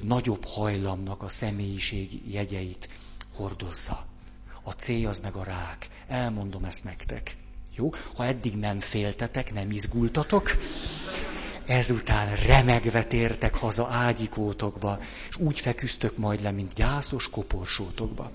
[0.01, 2.89] nagyobb hajlamnak a személyiség jegyeit
[3.35, 4.05] hordozza.
[4.63, 5.87] A C az meg a rák.
[6.07, 7.35] Elmondom ezt nektek.
[7.75, 7.89] Jó?
[8.15, 10.51] Ha eddig nem féltetek, nem izgultatok,
[11.65, 14.99] ezután remegve tértek haza ágyikótokba,
[15.29, 18.31] és úgy feküztök majd le, mint gyászos koporsótokba.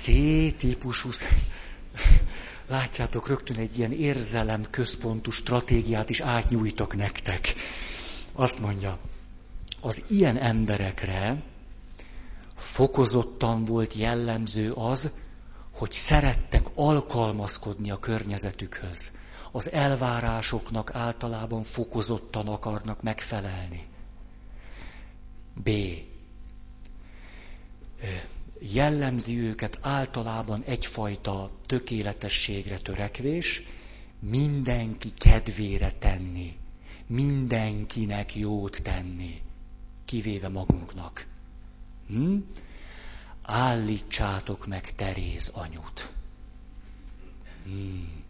[0.00, 1.10] C-típusú
[2.68, 7.54] látjátok, rögtön egy ilyen érzelem központú stratégiát is átnyújtok nektek.
[8.32, 8.98] Azt mondja,
[9.80, 11.42] az ilyen emberekre
[12.56, 15.10] fokozottan volt jellemző az,
[15.74, 19.12] hogy szerettek alkalmazkodni a környezetükhöz.
[19.52, 23.86] Az elvárásoknak általában fokozottan akarnak megfelelni.
[25.54, 25.70] B.
[28.62, 33.62] Jellemzi őket általában egyfajta tökéletességre törekvés,
[34.18, 36.56] mindenki kedvére tenni,
[37.06, 39.42] mindenkinek jót tenni,
[40.04, 41.26] kivéve magunknak.
[42.06, 42.36] Hm?
[43.42, 46.12] Állítsátok meg Teréz anyut.
[47.64, 48.22] Hmm.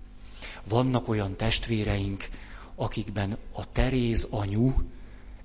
[0.68, 2.28] Vannak olyan testvéreink,
[2.74, 4.72] akikben a Teréz anyu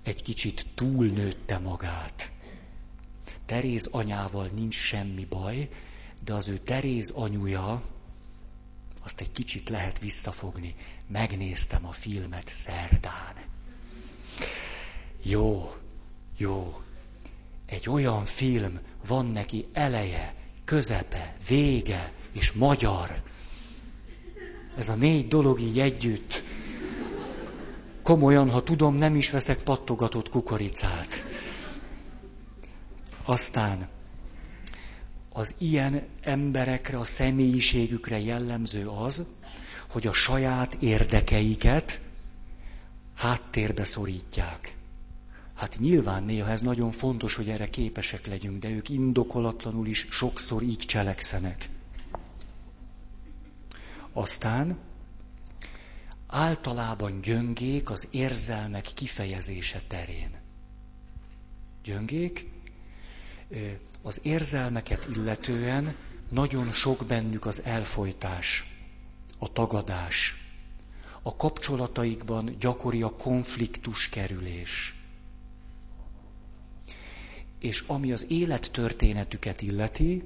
[0.04, 2.32] egy kicsit túlnőtte magát.
[3.46, 5.70] Teréz anyával nincs semmi baj,
[6.24, 7.82] de az ő Teréz anyuja,
[9.04, 10.76] azt egy kicsit lehet visszafogni.
[11.08, 13.36] Megnéztem a filmet szerdán.
[15.24, 15.74] Jó,
[16.38, 16.82] jó.
[17.66, 23.24] Egy olyan film van neki eleje, közepe, vége és magyar.
[24.78, 26.44] Ez a négy dolog így együtt.
[28.04, 31.26] Komolyan, ha tudom, nem is veszek pattogatott kukoricát.
[33.26, 33.88] Aztán
[35.30, 39.26] az ilyen emberekre, a személyiségükre jellemző az,
[39.90, 42.02] hogy a saját érdekeiket
[43.16, 44.76] háttérbe szorítják.
[45.56, 50.62] Hát nyilván néha ez nagyon fontos, hogy erre képesek legyünk, de ők indokolatlanul is sokszor
[50.62, 51.70] így cselekszenek.
[54.14, 54.78] Aztán
[56.28, 60.32] általában gyöngék az érzelmek kifejezése terén.
[61.84, 62.55] Gyöngék,
[64.02, 65.96] az érzelmeket illetően
[66.30, 68.76] nagyon sok bennük az elfolytás,
[69.38, 70.36] a tagadás.
[71.22, 74.96] A kapcsolataikban gyakori a konfliktus kerülés.
[77.60, 80.24] És ami az élettörténetüket illeti,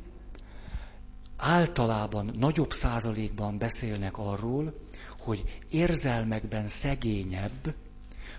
[1.37, 4.79] általában nagyobb százalékban beszélnek arról,
[5.19, 7.75] hogy érzelmekben szegényebb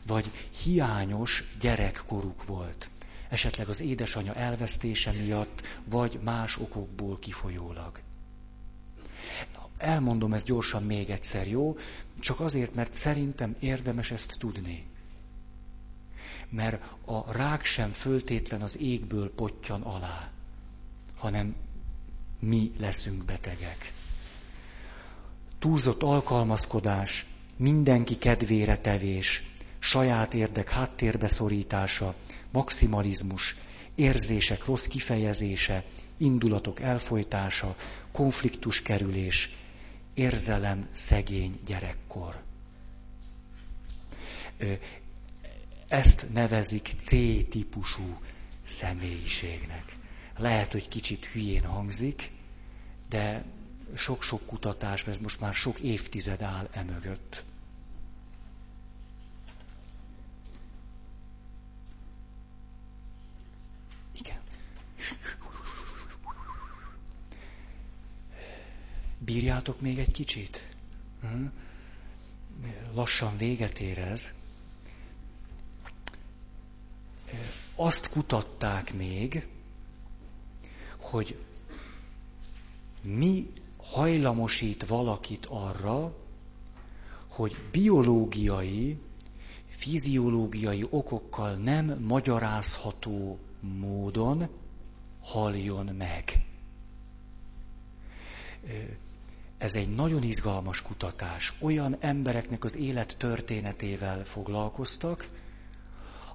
[0.06, 0.30] vagy
[0.62, 2.89] hiányos gyerekkoruk volt
[3.30, 8.00] esetleg az édesanyja elvesztése miatt, vagy más okokból kifolyólag.
[9.76, 11.76] Elmondom ezt gyorsan még egyszer, jó?
[12.20, 14.86] Csak azért, mert szerintem érdemes ezt tudni.
[16.48, 20.30] Mert a rák sem föltétlen az égből potyan alá,
[21.16, 21.54] hanem
[22.38, 23.92] mi leszünk betegek.
[25.58, 27.26] Túlzott alkalmazkodás,
[27.56, 29.42] mindenki kedvére tevés,
[29.78, 32.14] saját érdek háttérbe szorítása,
[32.53, 33.57] maximalizmus,
[33.94, 35.84] érzések rossz kifejezése,
[36.16, 37.76] indulatok elfolytása,
[38.12, 39.51] konfliktus kerülés,
[40.14, 42.42] érzelem szegény gyerekkor.
[45.88, 48.18] Ezt nevezik C-típusú
[48.64, 49.96] személyiségnek.
[50.36, 52.30] Lehet, hogy kicsit hülyén hangzik,
[53.09, 53.44] de
[53.94, 57.44] sok-sok kutatás, ez most már sok évtized áll emögött.
[69.18, 70.68] Bírjátok még egy kicsit?
[71.20, 71.46] Hm?
[72.94, 74.34] Lassan véget érez.
[77.74, 79.46] Azt kutatták még,
[81.00, 81.38] hogy
[83.02, 86.16] mi hajlamosít valakit arra,
[87.28, 88.98] hogy biológiai,
[89.68, 94.48] fiziológiai okokkal nem magyarázható módon
[95.20, 96.44] haljon meg.
[99.58, 101.54] Ez egy nagyon izgalmas kutatás.
[101.60, 105.28] Olyan embereknek az élet történetével foglalkoztak,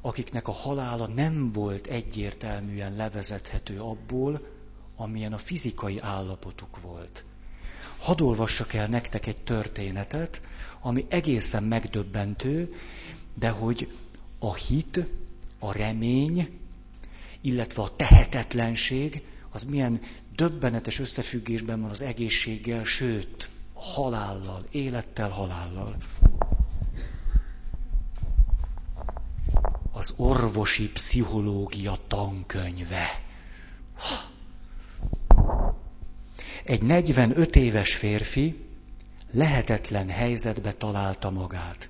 [0.02, 4.48] akiknek a halála nem volt egyértelműen levezethető abból,
[4.96, 7.26] amilyen a fizikai állapotuk volt.
[7.98, 10.42] Hadd olvassak el nektek egy történetet,
[10.82, 12.74] ami egészen megdöbbentő,
[13.34, 13.98] de hogy
[14.40, 15.06] a hit,
[15.60, 16.60] a remény,
[17.46, 20.02] illetve a tehetetlenség, az milyen
[20.36, 25.96] döbbenetes összefüggésben van az egészséggel, sőt, halállal, élettel, halállal.
[29.92, 33.22] Az orvosi pszichológia tankönyve.
[36.64, 38.66] Egy 45 éves férfi
[39.32, 41.90] lehetetlen helyzetbe találta magát.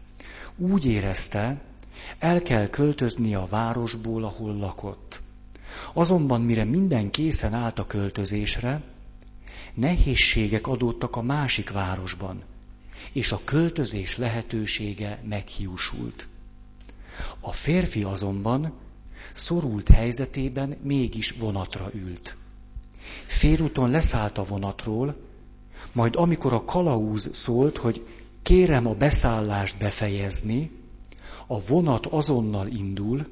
[0.55, 1.61] Úgy érezte,
[2.19, 5.23] el kell költözni a városból, ahol lakott.
[5.97, 8.81] Azonban mire minden készen állt a költözésre,
[9.73, 12.43] nehézségek adódtak a másik városban,
[13.13, 16.27] és a költözés lehetősége meghiúsult.
[17.39, 18.73] A férfi azonban
[19.33, 22.37] szorult helyzetében mégis vonatra ült.
[23.25, 25.15] Félúton leszállt a vonatról,
[25.91, 28.07] majd amikor a kalauz szólt, hogy
[28.41, 30.71] kérem a beszállást befejezni,
[31.47, 33.27] a vonat azonnal indul,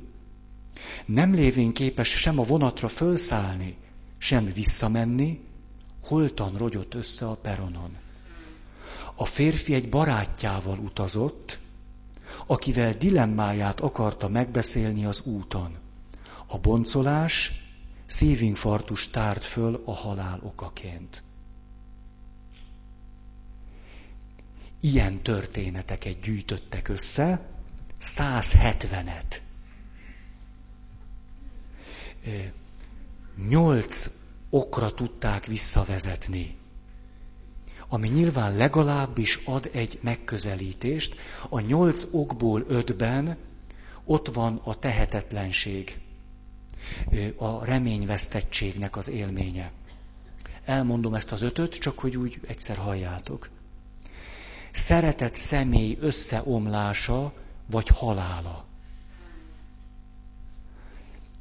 [1.05, 3.77] nem lévén képes sem a vonatra fölszállni,
[4.17, 5.39] sem visszamenni,
[6.03, 7.97] holtan rogyott össze a peronon.
[9.15, 11.59] A férfi egy barátjával utazott,
[12.47, 15.77] akivel dilemmáját akarta megbeszélni az úton.
[16.47, 17.51] A boncolás
[18.05, 21.23] szívinfarktus tárt föl a halál okaként.
[24.81, 27.49] Ilyen történeteket gyűjtöttek össze,
[28.01, 29.42] 170-et.
[33.49, 34.09] Nyolc
[34.49, 36.57] okra tudták visszavezetni,
[37.87, 41.15] ami nyilván legalábbis ad egy megközelítést.
[41.49, 43.37] A nyolc okból ötben
[44.05, 45.97] ott van a tehetetlenség,
[47.37, 49.71] a reményvesztettségnek az élménye.
[50.65, 53.49] Elmondom ezt az ötöt, csak hogy úgy egyszer halljátok.
[54.71, 57.33] Szeretett személy összeomlása
[57.65, 58.65] vagy halála.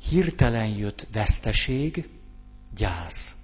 [0.09, 2.09] Hirtelen jött veszteség,
[2.75, 3.37] gyász.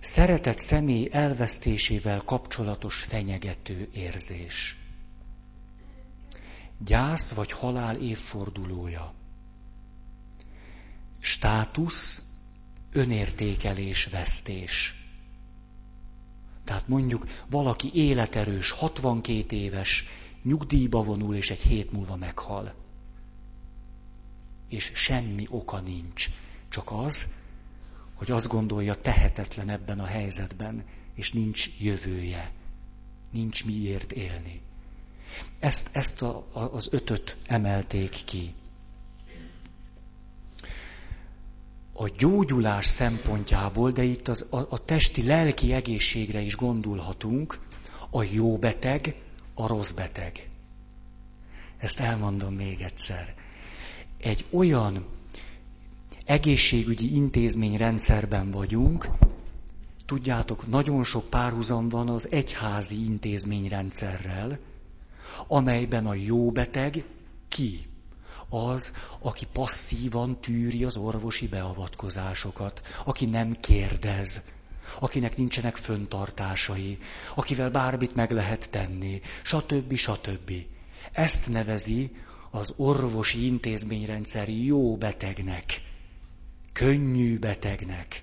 [0.00, 4.76] Szeretett személy elvesztésével kapcsolatos fenyegető érzés.
[6.78, 9.14] Gyász vagy halál évfordulója.
[11.18, 12.22] Státusz,
[12.92, 14.94] önértékelés, vesztés.
[16.64, 20.06] Tehát mondjuk valaki életerős, 62 éves,
[20.42, 22.81] nyugdíjba vonul, és egy hét múlva meghal.
[24.72, 26.30] És semmi oka nincs.
[26.68, 27.28] Csak az,
[28.14, 32.52] hogy azt gondolja tehetetlen ebben a helyzetben, és nincs jövője.
[33.30, 34.60] Nincs miért élni.
[35.58, 38.54] Ezt, ezt a, a, az ötöt emelték ki.
[41.92, 47.58] A gyógyulás szempontjából, de itt az, a, a testi, lelki egészségre is gondolhatunk,
[48.10, 49.16] a jó beteg,
[49.54, 50.48] a rossz beteg.
[51.78, 53.34] Ezt elmondom még egyszer.
[54.22, 55.06] Egy olyan
[56.26, 59.08] egészségügyi intézményrendszerben vagyunk,
[60.06, 64.58] tudjátok, nagyon sok párhuzam van az egyházi intézményrendszerrel,
[65.46, 67.04] amelyben a jó beteg
[67.48, 67.86] ki?
[68.48, 74.42] Az, aki passzívan tűri az orvosi beavatkozásokat, aki nem kérdez,
[75.00, 76.98] akinek nincsenek föntartásai,
[77.34, 79.94] akivel bármit meg lehet tenni, stb.
[79.94, 80.52] stb.
[81.12, 82.10] Ezt nevezi
[82.54, 85.82] az orvosi intézményrendszer jó betegnek,
[86.72, 88.22] könnyű betegnek.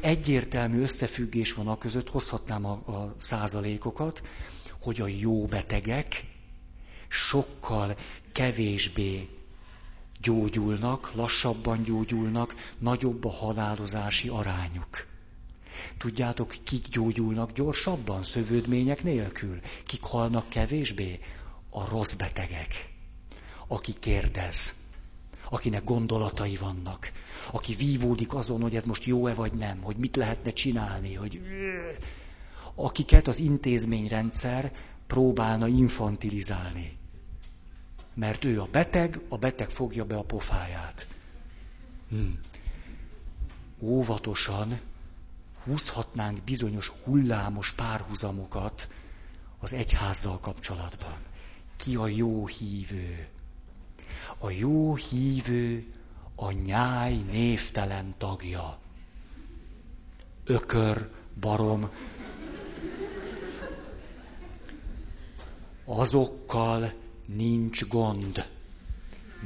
[0.00, 4.22] Egyértelmű összefüggés van a között, hozhatnám a, a százalékokat,
[4.80, 6.24] hogy a jó betegek
[7.08, 7.96] sokkal
[8.32, 9.28] kevésbé
[10.20, 15.06] gyógyulnak, lassabban gyógyulnak, nagyobb a halálozási arányuk.
[15.98, 19.60] Tudjátok, kik gyógyulnak gyorsabban, szövődmények nélkül?
[19.84, 21.20] Kik halnak kevésbé?
[21.70, 22.96] A rossz betegek.
[23.68, 24.74] Aki kérdez,
[25.50, 27.12] akinek gondolatai vannak,
[27.50, 31.40] aki vívódik azon, hogy ez most jó-e vagy nem, hogy mit lehetne csinálni, hogy
[32.74, 34.72] akiket az intézményrendszer
[35.06, 36.96] próbálna infantilizálni.
[38.14, 41.06] Mert ő a beteg, a beteg fogja be a pofáját.
[42.08, 42.30] Hm.
[43.80, 44.80] Óvatosan
[45.64, 48.88] húzhatnánk bizonyos hullámos párhuzamokat
[49.58, 51.16] az egyházzal kapcsolatban.
[51.76, 53.28] Ki a jó hívő?
[54.38, 55.92] A jó hívő
[56.34, 58.78] a nyáj névtelen tagja.
[60.44, 61.10] Ökör,
[61.40, 61.90] barom.
[65.84, 66.92] Azokkal
[67.26, 68.48] nincs gond.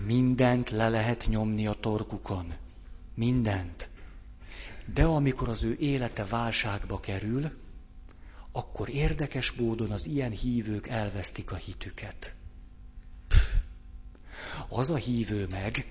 [0.06, 2.54] Mindent le lehet nyomni a torkukon.
[3.14, 3.90] Mindent.
[4.94, 7.50] De amikor az ő élete válságba kerül,
[8.52, 12.34] akkor érdekes módon az ilyen hívők elvesztik a hitüket.
[14.74, 15.86] Az a hívő meg,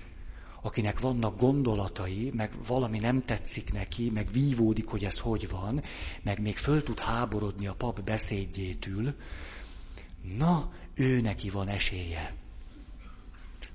[0.62, 5.82] akinek vannak gondolatai, meg valami nem tetszik neki, meg vívódik, hogy ez hogy van,
[6.22, 9.14] meg még föl tud háborodni a pap beszédjétől,
[10.36, 12.34] na, ő neki van esélye,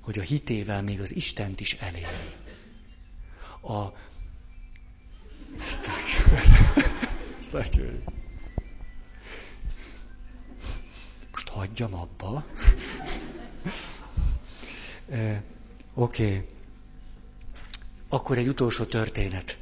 [0.00, 2.06] hogy a hitével még az Istent is eléri.
[3.62, 3.92] A
[5.66, 5.86] ezt,
[7.38, 7.54] ezt
[11.58, 12.44] hagyjam abba.
[15.08, 15.44] Oké.
[15.94, 16.46] Okay.
[18.08, 19.58] Akkor egy utolsó történet.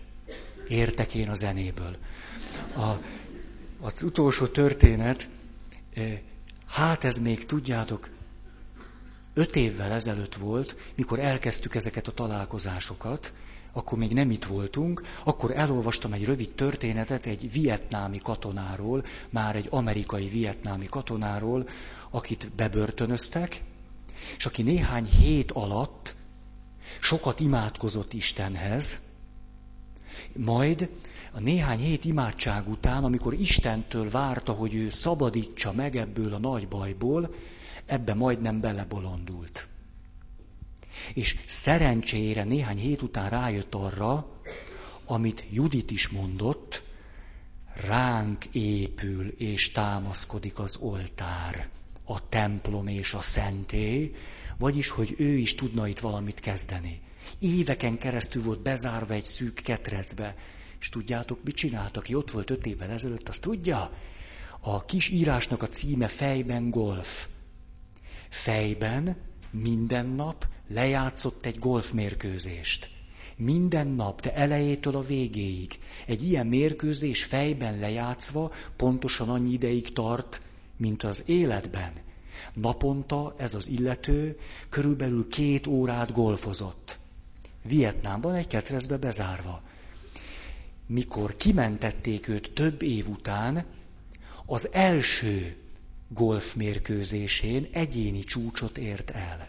[0.69, 1.97] Értek én a zenéből.
[2.77, 3.01] A,
[3.81, 5.29] az utolsó történet,
[6.67, 8.11] hát ez még tudjátok,
[9.35, 13.33] öt évvel ezelőtt volt, mikor elkezdtük ezeket a találkozásokat,
[13.73, 19.67] akkor még nem itt voltunk, akkor elolvastam egy rövid történetet egy vietnámi katonáról, már egy
[19.71, 21.69] amerikai vietnámi katonáról,
[22.11, 23.63] akit bebörtönöztek,
[24.37, 26.17] és aki néhány hét alatt
[27.01, 28.99] sokat imádkozott Istenhez,
[30.33, 30.89] majd
[31.33, 36.69] a néhány hét imádság után, amikor Istentől várta, hogy ő szabadítsa meg ebből a nagy
[36.69, 37.35] bajból,
[37.87, 39.69] ebbe majdnem belebolondult.
[41.15, 44.41] És szerencsére néhány hét után rájött arra,
[45.05, 46.83] amit Judit is mondott,
[47.75, 51.69] ránk épül és támaszkodik az oltár,
[52.07, 54.15] a templom és a szentély,
[54.59, 57.01] vagyis, hogy ő is tudna itt valamit kezdeni.
[57.39, 60.35] Éveken keresztül volt bezárva egy szűk ketrecbe,
[60.81, 62.03] és tudjátok, mit csináltak?
[62.03, 63.91] Aki ott volt öt évvel ezelőtt, azt tudja?
[64.61, 67.27] A kis írásnak a címe Fejben golf.
[68.29, 69.17] Fejben
[69.51, 72.91] minden nap lejátszott egy golfmérkőzést.
[73.37, 75.79] Minden nap, de elejétől a végéig.
[76.07, 80.43] Egy ilyen mérkőzés fejben lejátszva pontosan annyi ideig tart,
[80.77, 81.93] mint az életben.
[82.55, 84.39] Naponta ez az illető
[84.69, 86.99] körülbelül két órát golfozott.
[87.63, 89.63] Vietnámban egy ketrezbe bezárva.
[90.87, 93.65] Mikor kimentették őt több év után,
[94.47, 95.57] az első
[96.09, 99.49] golfmérkőzésén egyéni csúcsot ért el.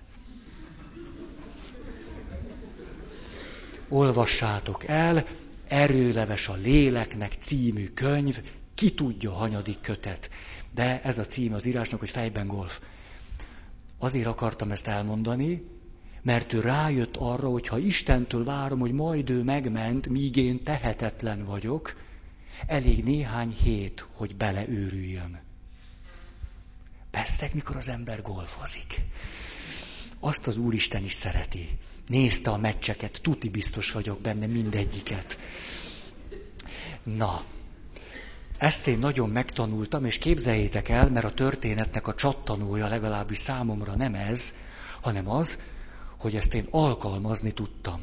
[3.89, 5.25] Olvassátok el,
[5.67, 8.41] Erőleves a léleknek című könyv,
[8.75, 10.29] ki tudja hanyadik kötet.
[10.73, 12.81] De ez a cím az írásnak, hogy fejben golf.
[13.97, 15.63] Azért akartam ezt elmondani,
[16.21, 21.43] mert ő rájött arra, hogy ha Istentől várom, hogy majd ő megment, míg én tehetetlen
[21.43, 21.95] vagyok,
[22.67, 25.39] elég néhány hét, hogy beleőrüljön.
[27.11, 29.01] Persze, mikor az ember golfozik.
[30.19, 31.77] Azt az Úristen is szereti.
[32.07, 35.39] Nézte a meccseket, tuti biztos vagyok benne mindegyiket.
[37.03, 37.43] Na,
[38.57, 44.13] ezt én nagyon megtanultam, és képzeljétek el, mert a történetnek a csattanója legalábbis számomra nem
[44.13, 44.53] ez,
[45.01, 45.59] hanem az,
[46.17, 48.01] hogy ezt én alkalmazni tudtam.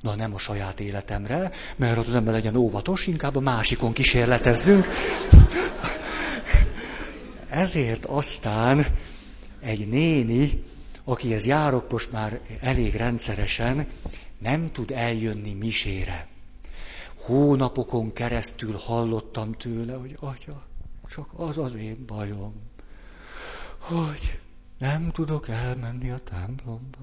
[0.00, 4.86] Na nem a saját életemre, mert ott az ember legyen óvatos, inkább a másikon kísérletezzünk.
[7.48, 8.86] Ezért aztán
[9.60, 10.64] egy néni,
[11.04, 13.86] akihez járok most már elég rendszeresen,
[14.38, 16.29] nem tud eljönni misére.
[17.24, 20.62] Hónapokon keresztül hallottam tőle, hogy atya,
[21.08, 22.54] csak az az én bajom,
[23.78, 24.40] hogy
[24.78, 26.98] nem tudok elmenni a templomba.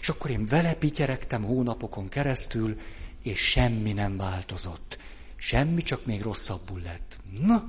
[0.00, 2.80] És akkor én vele pityeregtem hónapokon keresztül,
[3.22, 4.98] és semmi nem változott.
[5.36, 7.20] Semmi, csak még rosszabbul lett.
[7.40, 7.64] Na,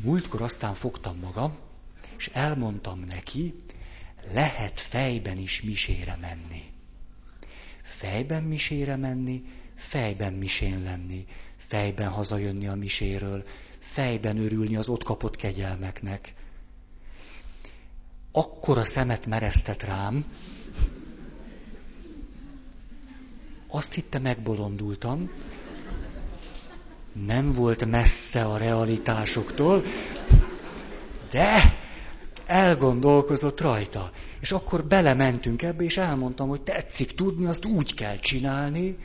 [0.00, 1.56] múltkor aztán fogtam magam,
[2.18, 3.62] és elmondtam neki,
[4.32, 6.62] lehet fejben is misére menni.
[7.82, 9.44] Fejben misére menni,
[9.78, 11.24] fejben misén lenni,
[11.56, 13.44] fejben hazajönni a miséről,
[13.80, 16.34] fejben örülni az ott kapott kegyelmeknek.
[18.32, 20.24] Akkora szemet mereztet rám,
[23.68, 25.30] azt hitte megbolondultam,
[27.26, 29.82] nem volt messze a realitásoktól,
[31.30, 31.78] de
[32.46, 34.10] elgondolkozott rajta.
[34.40, 38.96] És akkor belementünk ebbe, és elmondtam, hogy tetszik tudni, azt úgy kell csinálni,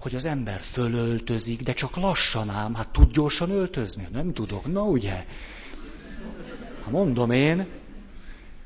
[0.00, 4.08] hogy az ember fölöltözik, de csak lassan ám, hát tud gyorsan öltözni?
[4.12, 5.26] Nem tudok, na ugye?
[6.84, 7.66] Ha mondom én,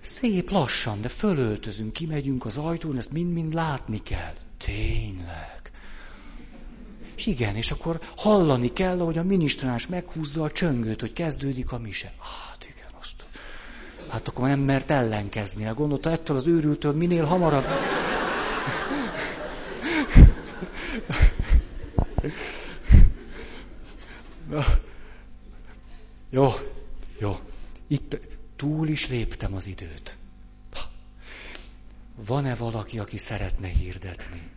[0.00, 4.32] szép lassan, de fölöltözünk, kimegyünk az ajtón, ezt mind-mind látni kell.
[4.58, 5.70] Tényleg.
[7.16, 11.78] És igen, és akkor hallani kell, hogy a minisztráns meghúzza a csöngőt, hogy kezdődik a
[11.78, 12.12] mise.
[12.18, 13.24] Hát igen, azt.
[14.08, 15.70] Hát akkor nem mert ellenkezni.
[15.74, 17.64] Gondolta, ettől az őrültől minél hamarabb.
[24.48, 24.64] Na.
[26.30, 26.50] Jó,
[27.18, 27.38] jó.
[27.86, 28.16] Itt
[28.56, 30.16] túl is léptem az időt.
[32.14, 34.50] Van-e valaki, aki szeretne hirdetni?